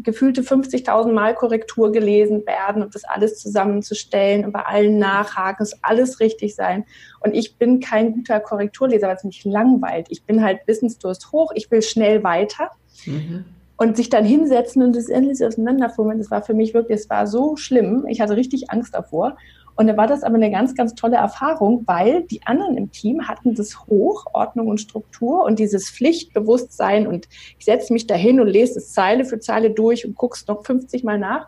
gefühlte 0.00 0.42
50.000 0.42 1.12
Mal 1.12 1.34
Korrektur 1.34 1.90
gelesen 1.92 2.46
werden 2.46 2.82
und 2.82 2.94
das 2.94 3.04
alles 3.04 3.38
zusammenzustellen 3.38 4.44
und 4.44 4.52
bei 4.52 4.62
allen 4.62 4.98
nachhaken, 4.98 5.64
es 5.64 5.82
alles 5.82 6.20
richtig 6.20 6.54
sein. 6.54 6.84
Und 7.20 7.34
ich 7.34 7.56
bin 7.56 7.80
kein 7.80 8.12
guter 8.12 8.40
Korrekturleser, 8.40 9.08
weil 9.08 9.16
es 9.16 9.24
mich 9.24 9.44
langweilt. 9.44 10.06
Ich 10.10 10.24
bin 10.24 10.42
halt 10.42 10.60
Wissensdurst 10.66 11.32
hoch, 11.32 11.52
ich 11.54 11.70
will 11.70 11.82
schnell 11.82 12.22
weiter. 12.22 12.70
Mhm. 13.06 13.44
Und 13.76 13.96
sich 13.96 14.08
dann 14.08 14.24
hinsetzen 14.24 14.82
und 14.82 14.96
das 14.96 15.08
endlich 15.08 15.44
auseinanderfummeln, 15.44 16.18
das 16.18 16.32
war 16.32 16.42
für 16.42 16.54
mich 16.54 16.74
wirklich, 16.74 16.98
es 16.98 17.10
war 17.10 17.28
so 17.28 17.56
schlimm. 17.56 18.06
Ich 18.08 18.20
hatte 18.20 18.34
richtig 18.34 18.70
Angst 18.70 18.92
davor. 18.92 19.36
Und 19.78 19.86
da 19.86 19.96
war 19.96 20.08
das 20.08 20.24
aber 20.24 20.34
eine 20.34 20.50
ganz, 20.50 20.74
ganz 20.74 20.96
tolle 20.96 21.18
Erfahrung, 21.18 21.84
weil 21.86 22.24
die 22.24 22.44
anderen 22.44 22.76
im 22.76 22.90
Team 22.90 23.28
hatten 23.28 23.54
das 23.54 23.86
hoch, 23.86 24.26
Ordnung 24.32 24.66
und 24.66 24.80
Struktur 24.80 25.44
und 25.44 25.60
dieses 25.60 25.88
Pflichtbewusstsein 25.88 27.06
und 27.06 27.28
ich 27.60 27.64
setze 27.64 27.92
mich 27.92 28.08
dahin 28.08 28.40
und 28.40 28.48
lese 28.48 28.80
es 28.80 28.92
Zeile 28.92 29.24
für 29.24 29.38
Zeile 29.38 29.70
durch 29.70 30.04
und 30.04 30.16
guck's 30.16 30.48
noch 30.48 30.66
50 30.66 31.04
Mal 31.04 31.20
nach. 31.20 31.46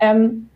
Ähm, 0.00 0.48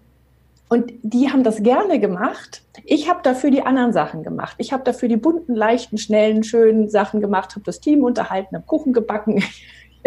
und 0.69 0.93
die 1.03 1.31
haben 1.31 1.45
das 1.45 1.63
gerne 1.63 2.01
gemacht. 2.01 2.63
Ich 2.85 3.09
habe 3.09 3.21
dafür 3.23 3.53
die 3.53 3.63
anderen 3.63 3.93
Sachen 3.93 4.25
gemacht. 4.25 4.57
Ich 4.59 4.73
habe 4.73 4.83
dafür 4.83 5.09
die 5.09 5.17
bunten, 5.17 5.55
leichten, 5.55 5.99
schnellen, 5.99 6.43
schönen 6.43 6.91
Sachen 6.91 7.21
gemacht, 7.21 7.55
habe 7.55 7.65
das 7.65 7.79
Team 7.79 8.03
unterhalten, 8.03 8.57
habe 8.57 8.67
Kuchen 8.67 8.93
gebacken. 8.93 9.41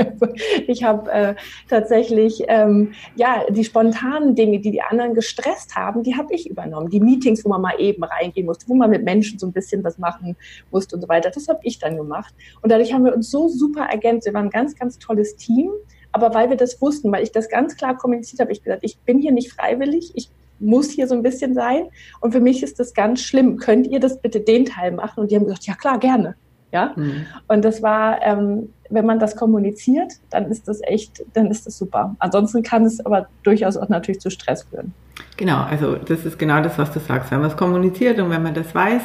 ich 0.68 0.84
habe 0.84 1.12
äh, 1.12 1.36
tatsächlich 1.70 2.44
ähm, 2.48 2.94
ja 3.16 3.44
die 3.50 3.64
spontanen 3.64 4.36
Dinge, 4.36 4.60
die 4.60 4.72
die 4.72 4.82
anderen 4.82 5.14
gestresst 5.14 5.76
haben, 5.76 6.04
die 6.04 6.16
habe 6.16 6.34
ich 6.34 6.50
übernommen. 6.50 6.90
Die 6.90 7.00
Meetings, 7.00 7.44
wo 7.46 7.50
man 7.50 7.62
mal 7.62 7.80
eben 7.80 8.04
reingehen 8.04 8.46
musste, 8.46 8.68
wo 8.68 8.76
man 8.76 8.90
mit 8.90 9.04
Menschen 9.04 9.40
so 9.40 9.48
ein 9.48 9.54
bisschen 9.54 9.84
was 9.84 9.98
machen 9.98 10.36
musste 10.72 10.96
und 10.96 11.02
so 11.02 11.10
weiter, 11.10 11.32
das 11.32 11.48
habe 11.48 11.60
ich 11.64 11.80
dann 11.80 11.98
gemacht. 11.98 12.34
Und 12.62 12.72
dadurch 12.72 12.94
haben 12.94 13.06
wir 13.06 13.14
uns 13.14 13.30
so 13.30 13.48
super 13.48 13.86
ergänzt. 13.86 14.26
Wir 14.26 14.34
waren 14.34 14.46
ein 14.46 14.52
ganz, 14.52 14.76
ganz 14.76 14.98
tolles 15.00 15.36
Team. 15.36 15.72
Aber 16.14 16.34
weil 16.34 16.50
wir 16.50 16.58
das 16.58 16.82
wussten, 16.82 17.12
weil 17.12 17.24
ich 17.24 17.32
das 17.32 17.50
ganz 17.50 17.78
klar 17.78 17.98
kommuniziert 17.98 18.42
habe, 18.42 18.52
ich 18.52 18.64
gesagt, 18.64 18.84
ich 18.84 19.00
bin 19.00 19.20
hier 19.20 19.32
nicht 19.32 19.54
freiwillig, 19.54 20.12
ich 20.16 20.30
muss 20.60 20.92
hier 20.92 21.08
so 21.08 21.16
ein 21.16 21.24
bisschen 21.24 21.54
sein. 21.54 21.88
Und 22.20 22.32
für 22.32 22.40
mich 22.40 22.64
ist 22.64 22.80
das 22.80 22.94
ganz 22.94 23.22
schlimm. 23.22 23.58
Könnt 23.58 23.88
ihr 23.88 24.00
das 24.00 24.22
bitte 24.22 24.40
den 24.40 24.66
Teil 24.66 24.92
machen? 24.92 25.22
Und 25.22 25.32
die 25.32 25.36
haben 25.36 25.46
gesagt, 25.46 25.66
ja 25.66 25.76
klar, 25.76 26.00
gerne. 26.00 26.36
Ja. 26.72 26.94
Mhm. 26.96 27.26
Und 27.48 27.66
das 27.66 27.82
war, 27.82 28.22
ähm, 28.22 28.70
wenn 28.92 29.06
man 29.06 29.20
das 29.20 29.36
kommuniziert, 29.36 30.14
dann 30.30 30.46
ist 30.46 30.68
das 30.68 30.82
echt, 30.84 31.24
dann 31.34 31.48
ist 31.48 31.66
das 31.66 31.78
super. 31.78 32.16
Ansonsten 32.20 32.64
kann 32.64 32.86
es 32.86 33.04
aber 33.06 33.28
durchaus 33.44 33.78
auch 33.78 33.90
natürlich 33.90 34.22
zu 34.22 34.30
Stress 34.30 34.64
führen. 34.64 34.94
Genau, 35.38 35.64
also 35.64 35.96
das 35.96 36.26
ist 36.26 36.38
genau 36.38 36.62
das, 36.62 36.78
was 36.78 36.92
du 36.92 37.00
sagst. 37.00 37.32
Wenn 37.32 37.40
man 37.40 37.50
es 37.50 37.58
kommuniziert 37.58 38.20
und 38.20 38.30
wenn 38.30 38.44
man 38.44 38.54
das 38.54 38.74
weiß, 38.76 39.02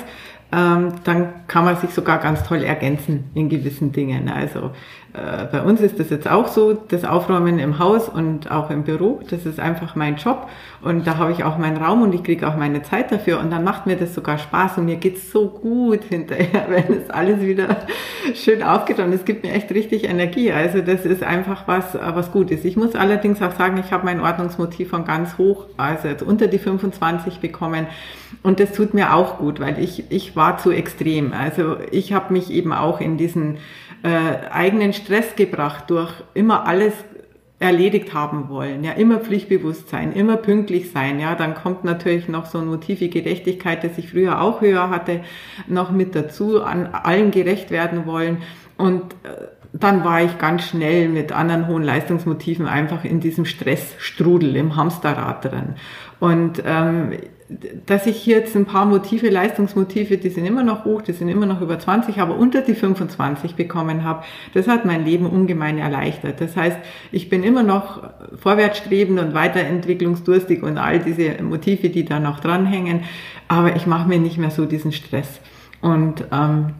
ähm, 0.52 0.92
dann 1.04 1.46
kann 1.46 1.64
man 1.64 1.76
sich 1.76 1.90
sogar 1.90 2.18
ganz 2.18 2.42
toll 2.44 2.62
ergänzen 2.62 3.30
in 3.34 3.48
gewissen 3.48 3.92
Dingen. 3.92 4.28
Also 4.28 4.70
äh, 5.16 5.46
bei 5.50 5.62
uns 5.62 5.80
ist 5.80 5.98
das 5.98 6.10
jetzt 6.10 6.28
auch 6.28 6.48
so, 6.48 6.74
das 6.74 7.04
Aufräumen 7.04 7.58
im 7.58 7.78
Haus 7.78 8.08
und 8.08 8.50
auch 8.50 8.70
im 8.70 8.82
Büro, 8.82 9.20
das 9.30 9.46
ist 9.46 9.58
einfach 9.58 9.96
mein 9.96 10.16
Job 10.16 10.48
und 10.82 11.06
da 11.06 11.16
habe 11.16 11.32
ich 11.32 11.42
auch 11.42 11.56
meinen 11.56 11.78
Raum 11.78 12.02
und 12.02 12.14
ich 12.14 12.22
kriege 12.22 12.46
auch 12.46 12.56
meine 12.56 12.82
Zeit 12.82 13.10
dafür 13.10 13.40
und 13.40 13.50
dann 13.50 13.64
macht 13.64 13.86
mir 13.86 13.96
das 13.96 14.14
sogar 14.14 14.38
Spaß 14.38 14.78
und 14.78 14.84
mir 14.84 14.96
geht's 14.96 15.32
so 15.32 15.48
gut 15.48 16.04
hinterher, 16.04 16.66
wenn 16.68 16.98
es 16.98 17.10
alles 17.10 17.40
wieder 17.40 17.78
schön 18.34 18.62
aufgeht 18.62 18.98
und 18.98 19.12
es 19.12 19.24
gibt 19.24 19.44
mir 19.44 19.52
echt 19.52 19.70
richtig 19.72 20.04
Energie. 20.04 20.52
Also 20.52 20.82
das 20.82 21.06
ist 21.06 21.22
einfach 21.22 21.66
was, 21.66 21.94
was 21.94 22.30
gut 22.30 22.50
ist. 22.50 22.64
Ich 22.64 22.76
muss 22.76 22.94
allerdings 22.94 23.40
auch 23.40 23.52
sagen, 23.52 23.78
ich 23.78 23.92
habe 23.92 24.04
mein 24.04 24.20
Ordnungsmotiv 24.20 24.90
von 24.90 25.04
ganz 25.04 25.38
hoch, 25.38 25.66
also 25.76 26.08
jetzt 26.08 26.22
unter 26.22 26.46
die 26.46 26.58
25 26.58 27.40
bekommen 27.40 27.86
und 28.42 28.60
das 28.60 28.72
tut 28.72 28.94
mir 28.94 29.14
auch 29.14 29.38
gut, 29.38 29.60
weil 29.60 29.78
ich, 29.78 30.04
ich 30.10 30.36
war 30.36 30.58
zu 30.58 30.70
extrem. 30.70 31.32
Also 31.32 31.76
ich 31.90 32.12
habe 32.12 32.32
mich 32.32 32.50
eben 32.50 32.72
auch 32.72 33.00
in 33.00 33.16
diesen 33.16 33.58
äh, 34.02 34.50
eigenen 34.50 34.92
Stress 35.06 35.36
gebracht 35.36 35.84
durch 35.88 36.12
immer 36.34 36.66
alles 36.66 36.92
erledigt 37.58 38.12
haben 38.12 38.50
wollen, 38.50 38.84
ja, 38.84 38.92
immer 38.92 39.18
pflichtbewusst 39.18 39.88
sein, 39.88 40.12
immer 40.12 40.36
pünktlich 40.36 40.90
sein, 40.90 41.18
ja, 41.18 41.34
dann 41.34 41.54
kommt 41.54 41.84
natürlich 41.84 42.28
noch 42.28 42.44
so 42.44 42.58
ein 42.58 42.66
Motiv 42.66 43.00
wie 43.00 43.08
Gerechtigkeit, 43.08 43.82
das 43.82 43.96
ich 43.96 44.10
früher 44.10 44.42
auch 44.42 44.60
höher 44.60 44.90
hatte, 44.90 45.22
noch 45.66 45.90
mit 45.90 46.14
dazu, 46.14 46.62
an 46.62 46.86
allen 46.86 47.30
gerecht 47.30 47.70
werden 47.70 48.04
wollen 48.04 48.42
und 48.76 49.14
äh, 49.22 49.46
dann 49.72 50.04
war 50.04 50.22
ich 50.22 50.38
ganz 50.38 50.64
schnell 50.64 51.08
mit 51.08 51.32
anderen 51.32 51.66
hohen 51.66 51.82
Leistungsmotiven 51.82 52.66
einfach 52.66 53.04
in 53.04 53.20
diesem 53.20 53.44
Stressstrudel, 53.44 54.56
im 54.56 54.76
Hamsterrad 54.76 55.44
drin. 55.44 55.74
Und 56.18 56.62
ähm, 56.64 57.12
dass 57.86 58.06
ich 58.06 58.16
hier 58.16 58.38
jetzt 58.38 58.56
ein 58.56 58.66
paar 58.66 58.86
Motive, 58.86 59.30
Leistungsmotive, 59.30 60.18
die 60.18 60.30
sind 60.30 60.46
immer 60.46 60.64
noch 60.64 60.84
hoch, 60.84 61.02
die 61.02 61.12
sind 61.12 61.28
immer 61.28 61.46
noch 61.46 61.60
über 61.60 61.78
20, 61.78 62.18
aber 62.18 62.36
unter 62.36 62.60
die 62.60 62.74
25 62.74 63.54
bekommen 63.54 64.02
habe, 64.02 64.24
das 64.54 64.66
hat 64.66 64.84
mein 64.84 65.04
Leben 65.04 65.26
ungemein 65.26 65.78
erleichtert. 65.78 66.40
Das 66.40 66.56
heißt, 66.56 66.76
ich 67.12 67.28
bin 67.28 67.44
immer 67.44 67.62
noch 67.62 68.10
vorwärtsstrebend 68.36 69.20
und 69.20 69.34
weiterentwicklungsdurstig 69.34 70.62
und 70.62 70.78
all 70.78 70.98
diese 70.98 71.42
Motive, 71.42 71.88
die 71.88 72.04
da 72.04 72.18
noch 72.18 72.40
dranhängen, 72.40 73.04
aber 73.46 73.76
ich 73.76 73.86
mache 73.86 74.08
mir 74.08 74.18
nicht 74.18 74.38
mehr 74.38 74.50
so 74.50 74.66
diesen 74.66 74.90
Stress. 74.90 75.40
Und 75.80 76.24
ähm, 76.32 76.74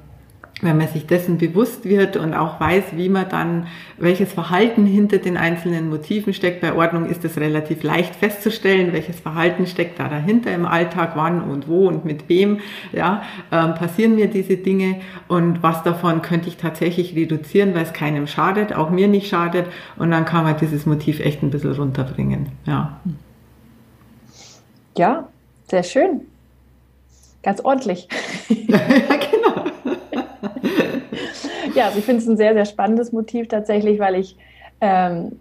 wenn 0.62 0.78
man 0.78 0.88
sich 0.88 1.06
dessen 1.06 1.36
bewusst 1.36 1.84
wird 1.84 2.16
und 2.16 2.32
auch 2.32 2.58
weiß, 2.58 2.84
wie 2.92 3.10
man 3.10 3.28
dann, 3.28 3.66
welches 3.98 4.32
Verhalten 4.32 4.86
hinter 4.86 5.18
den 5.18 5.36
einzelnen 5.36 5.90
Motiven 5.90 6.32
steckt. 6.32 6.62
Bei 6.62 6.74
Ordnung 6.74 7.04
ist 7.06 7.24
es 7.26 7.36
relativ 7.36 7.82
leicht 7.82 8.16
festzustellen, 8.16 8.94
welches 8.94 9.20
Verhalten 9.20 9.66
steckt 9.66 9.98
da 9.98 10.08
dahinter 10.08 10.54
im 10.54 10.64
Alltag, 10.64 11.12
wann 11.14 11.42
und 11.42 11.68
wo 11.68 11.86
und 11.86 12.06
mit 12.06 12.30
wem, 12.30 12.60
ja, 12.92 13.22
ähm, 13.52 13.74
passieren 13.74 14.14
mir 14.14 14.28
diese 14.28 14.56
Dinge 14.56 15.00
und 15.28 15.62
was 15.62 15.82
davon 15.82 16.22
könnte 16.22 16.48
ich 16.48 16.56
tatsächlich 16.56 17.14
reduzieren, 17.14 17.74
weil 17.74 17.82
es 17.82 17.92
keinem 17.92 18.26
schadet, 18.26 18.74
auch 18.74 18.88
mir 18.88 19.08
nicht 19.08 19.28
schadet 19.28 19.66
und 19.98 20.10
dann 20.10 20.24
kann 20.24 20.44
man 20.44 20.56
dieses 20.56 20.86
Motiv 20.86 21.20
echt 21.20 21.42
ein 21.42 21.50
bisschen 21.50 21.72
runterbringen, 21.72 22.48
ja. 22.64 22.98
Ja, 24.96 25.28
sehr 25.68 25.82
schön. 25.82 26.22
Ganz 27.42 27.60
ordentlich. 27.60 28.08
ja, 31.76 31.86
also 31.86 31.98
ich 31.98 32.04
finde 32.04 32.22
es 32.22 32.28
ein 32.28 32.36
sehr, 32.36 32.54
sehr 32.54 32.64
spannendes 32.64 33.12
Motiv 33.12 33.48
tatsächlich, 33.48 33.98
weil 34.00 34.16
ich, 34.16 34.36
ähm, 34.80 35.32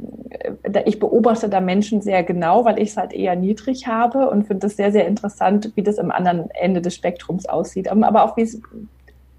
ich 0.86 1.00
beobachte 1.00 1.50
da 1.50 1.62
Menschen 1.62 2.02
sehr 2.02 2.24
genau, 2.24 2.66
weil 2.66 2.78
ich 2.78 2.90
es 2.90 2.98
halt 2.98 3.14
eher 3.14 3.36
niedrig 3.36 3.88
habe 3.88 4.30
und 4.30 4.46
finde 4.46 4.68
es 4.68 4.76
sehr, 4.76 4.92
sehr 4.92 5.08
interessant, 5.08 5.72
wie 5.76 5.84
das 5.84 5.98
am 5.98 6.12
anderen 6.12 6.50
Ende 6.52 6.82
des 6.82 6.94
Spektrums 6.94 7.46
aussieht. 7.46 7.88
Aber 7.90 8.24
auch 8.24 8.38
wie 8.38 8.42
es 8.42 8.62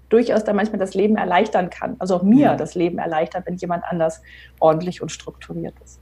durchaus 0.09 0.43
da 0.43 0.53
manchmal 0.53 0.79
das 0.79 0.93
Leben 0.93 1.17
erleichtern 1.17 1.69
kann. 1.69 1.95
Also 1.99 2.15
auch 2.15 2.23
mir 2.23 2.45
ja. 2.45 2.55
das 2.55 2.75
Leben 2.75 2.97
erleichtert, 2.97 3.45
wenn 3.45 3.55
jemand 3.55 3.83
anders 3.85 4.21
ordentlich 4.59 5.01
und 5.01 5.11
strukturiert 5.11 5.73
ist. 5.83 5.99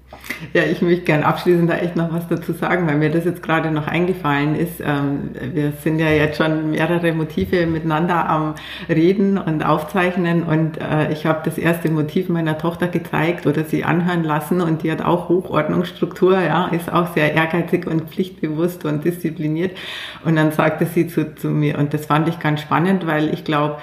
Ja, 0.54 0.64
ich 0.64 0.82
möchte 0.82 1.04
gerne 1.04 1.26
abschließend 1.26 1.70
da 1.70 1.78
echt 1.78 1.96
noch 1.96 2.14
was 2.14 2.28
dazu 2.28 2.54
sagen, 2.54 2.88
weil 2.88 2.96
mir 2.96 3.10
das 3.10 3.26
jetzt 3.26 3.44
gerade 3.44 3.72
noch 3.72 3.88
eingefallen 3.88 4.56
ist. 4.56 4.80
Ähm, 4.80 5.32
wir 5.54 5.74
sind 5.84 6.00
ja 6.00 6.10
jetzt 6.10 6.38
schon 6.38 6.72
mehrere 6.72 7.12
Motive 7.14 7.66
miteinander 7.66 8.30
am 8.30 8.56
Reden 8.88 9.38
und 9.38 9.66
Aufzeichnen 9.66 10.44
und 10.44 10.80
äh, 10.80 11.12
ich 11.12 11.26
habe 11.26 11.42
das 11.44 11.58
erste 11.58 11.90
Motiv 11.90 12.30
meiner 12.30 12.58
Tochter 12.58 12.88
gezeigt 12.88 13.46
oder 13.48 13.64
sie 13.64 13.84
anhören 13.84 14.24
lassen 14.24 14.62
und 14.62 14.84
die 14.84 14.92
hat 14.92 15.04
auch 15.04 15.28
Hochordnungsstruktur, 15.28 16.40
ja, 16.40 16.68
ist 16.68 16.92
auch 16.92 17.14
sehr 17.14 17.34
ehrgeizig 17.34 17.88
und 17.88 18.10
pflichtbewusst 18.10 18.86
und 18.86 19.04
diszipliniert. 19.04 19.76
Und 20.24 20.36
dann 20.36 20.52
sagte 20.52 20.86
sie 20.86 21.08
zu, 21.08 21.36
zu 21.36 21.50
mir, 21.50 21.78
und 21.78 21.94
das 21.94 22.06
fand 22.06 22.30
ich 22.30 22.40
ganz 22.40 22.62
spannend, 22.62 23.06
weil 23.06 23.34
ich 23.34 23.44
glaube, 23.44 23.78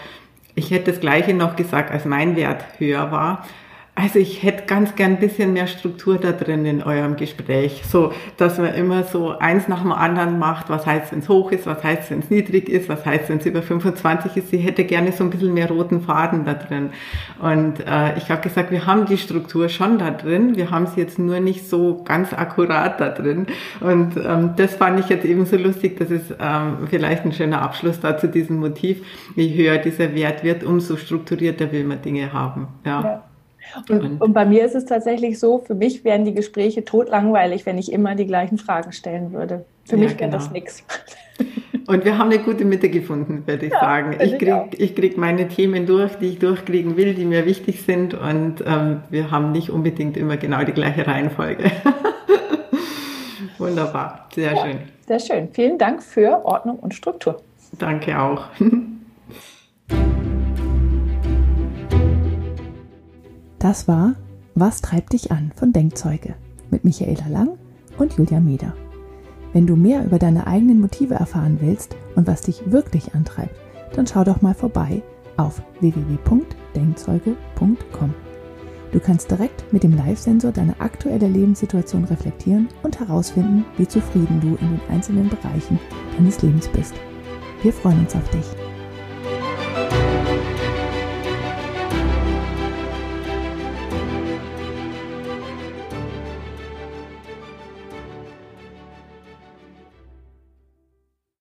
ich 0.55 0.71
hätte 0.71 0.91
das 0.91 1.01
Gleiche 1.01 1.35
noch 1.35 1.57
gesagt, 1.57 1.91
als 1.91 2.05
mein 2.05 2.37
Wert 2.37 2.65
höher 2.79 3.11
war. 3.11 3.47
Also 3.95 4.19
ich 4.19 4.43
hätte 4.43 4.65
ganz 4.65 4.95
gern 4.95 5.13
ein 5.13 5.21
bisschen 5.21 5.53
mehr 5.53 5.67
Struktur 5.67 6.17
da 6.17 6.33
drin 6.33 6.65
in 6.65 6.83
eurem 6.83 7.17
Gespräch, 7.17 7.83
so 7.87 8.11
dass 8.39 8.57
man 8.57 8.75
immer 8.75 9.05
so 9.05 9.39
eins 9.39 9.69
nach 9.69 9.83
dem 9.83 9.93
anderen 9.93 10.39
macht. 10.39 10.71
Was 10.71 10.87
heißt, 10.87 11.13
wenn 11.13 11.19
es 11.19 11.29
hoch 11.29 11.53
ist? 11.53 11.67
Was 11.67 11.85
heißt, 11.85 12.11
wenn 12.11 12.21
es 12.21 12.31
niedrig 12.31 12.71
ist? 12.71 12.89
Was 12.89 13.05
heißt, 13.05 13.29
wenn 13.29 13.37
es 13.37 13.45
über 13.45 13.61
25 13.61 14.35
ist? 14.39 14.49
Sie 14.49 14.57
hätte 14.57 14.85
gerne 14.85 15.13
so 15.13 15.25
ein 15.25 15.31
bisschen 15.31 15.53
mehr 15.53 15.69
roten 15.69 16.01
Faden 16.01 16.47
da 16.47 16.55
drin. 16.55 16.91
Und 17.39 17.81
äh, 17.81 18.17
ich 18.17 18.31
habe 18.31 18.41
gesagt, 18.41 18.71
wir 18.71 18.87
haben 18.87 19.05
die 19.05 19.19
Struktur 19.19 19.69
schon 19.69 19.99
da 19.99 20.11
drin. 20.11 20.57
Wir 20.57 20.71
haben 20.71 20.87
sie 20.87 20.99
jetzt 20.99 21.19
nur 21.19 21.41
nicht 21.41 21.69
so 21.69 22.03
ganz 22.03 22.33
akkurat 22.33 22.99
da 22.99 23.11
drin. 23.11 23.47
Und 23.81 24.17
ähm, 24.17 24.55
das 24.57 24.75
fand 24.75 25.01
ich 25.01 25.11
jetzt 25.11 25.27
eben 25.27 25.45
so 25.45 25.59
lustig. 25.59 25.99
Das 25.99 26.11
ist 26.11 26.35
ähm, 26.41 26.89
vielleicht 26.89 27.27
ein 27.27 27.33
schöner 27.33 27.61
Abschluss 27.61 28.01
da 28.01 28.17
zu 28.17 28.27
diesem 28.27 28.59
Motiv. 28.59 29.07
Je 29.37 29.55
höher 29.55 29.77
dieser 29.77 30.15
Wert 30.15 30.45
wird, 30.45 30.65
umso 30.65 30.97
strukturierter 30.97 31.71
will 31.73 31.85
man 31.85 32.01
Dinge 32.01 32.33
haben. 32.33 32.69
ja. 32.87 33.03
ja. 33.03 33.23
Und, 33.89 34.21
und, 34.21 34.33
bei 34.33 34.45
mir 34.45 34.65
ist 34.65 34.75
es 34.75 34.85
tatsächlich 34.85 35.39
so, 35.39 35.59
für 35.59 35.75
mich 35.75 36.05
wären 36.05 36.25
die 36.25 36.35
Gespräche 36.35 36.85
totlangweilig, 36.85 37.65
wenn 37.65 37.79
ich 37.79 37.93
immer 37.93 38.15
die 38.15 38.27
gleichen 38.27 38.59
Fragen 38.59 38.93
stellen 38.93 39.33
würde. 39.33 39.65
Für 39.85 39.97
ja, 39.97 40.03
mich 40.03 40.11
wäre 40.19 40.31
genau. 40.31 40.37
das 40.37 40.51
nichts. 40.53 40.85
Und 41.87 42.05
wir 42.05 42.19
haben 42.19 42.31
eine 42.31 42.39
gute 42.39 42.65
Mitte 42.65 42.89
gefunden, 42.89 43.43
würde 43.47 43.67
ich 43.67 43.73
ja, 43.73 43.81
sagen. 43.81 44.17
Ich 44.21 44.39
kriege 44.39 44.95
krieg 44.95 45.17
meine 45.17 45.49
Themen 45.49 45.87
durch, 45.87 46.15
die 46.17 46.29
ich 46.29 46.39
durchkriegen 46.39 46.97
will, 46.97 47.15
die 47.15 47.25
mir 47.25 47.45
wichtig 47.47 47.83
sind. 47.83 48.15
Und 48.15 48.63
ähm, 48.67 49.01
wir 49.11 49.31
haben 49.31 49.53
nicht 49.53 49.71
unbedingt 49.71 50.17
immer 50.17 50.37
genau 50.37 50.63
die 50.65 50.73
gleiche 50.73 51.07
Reihenfolge. 51.07 51.71
Wunderbar, 53.59 54.29
sehr 54.35 54.53
ja, 54.53 54.65
schön. 54.65 54.79
Sehr 55.07 55.21
schön. 55.21 55.49
Vielen 55.53 55.79
Dank 55.79 56.03
für 56.03 56.45
Ordnung 56.45 56.79
und 56.79 56.95
Struktur. 56.95 57.41
Danke 57.79 58.19
auch. 58.19 58.45
Das 63.63 63.87
war 63.87 64.15
Was 64.57 64.83
treibt 64.83 65.13
dich 65.13 65.31
an 65.31 65.53
von 65.55 65.73
Denkzeuge 65.73 66.35
mit 66.73 66.85
Michaela 66.85 67.29
Lang 67.29 67.51
und 67.97 68.15
Julia 68.15 68.41
Meder. 68.41 68.75
Wenn 69.53 69.69
du 69.69 69.77
mehr 69.77 70.05
über 70.05 70.19
deine 70.19 70.49
eigenen 70.49 70.81
Motive 70.81 71.15
erfahren 71.15 71.59
willst 71.61 71.95
und 72.17 72.27
was 72.27 72.41
dich 72.41 72.73
wirklich 72.73 73.15
antreibt, 73.15 73.55
dann 73.95 74.09
schau 74.09 74.25
doch 74.25 74.43
mal 74.43 74.55
vorbei 74.55 75.01
auf 75.37 75.63
www.denkzeuge.com. 75.79 78.15
Du 78.91 78.99
kannst 78.99 79.31
direkt 79.31 79.73
mit 79.73 79.85
dem 79.85 79.97
Live-Sensor 79.97 80.51
deine 80.51 80.81
aktuelle 80.81 81.29
Lebenssituation 81.29 82.03
reflektieren 82.03 82.67
und 82.83 82.99
herausfinden, 82.99 83.65
wie 83.77 83.87
zufrieden 83.87 84.41
du 84.41 84.57
in 84.57 84.71
den 84.71 84.81
einzelnen 84.91 85.29
Bereichen 85.29 85.79
deines 86.17 86.43
Lebens 86.43 86.67
bist. 86.67 86.95
Wir 87.63 87.73
freuen 87.73 88.01
uns 88.01 88.17
auf 88.17 88.29
dich. 88.31 88.72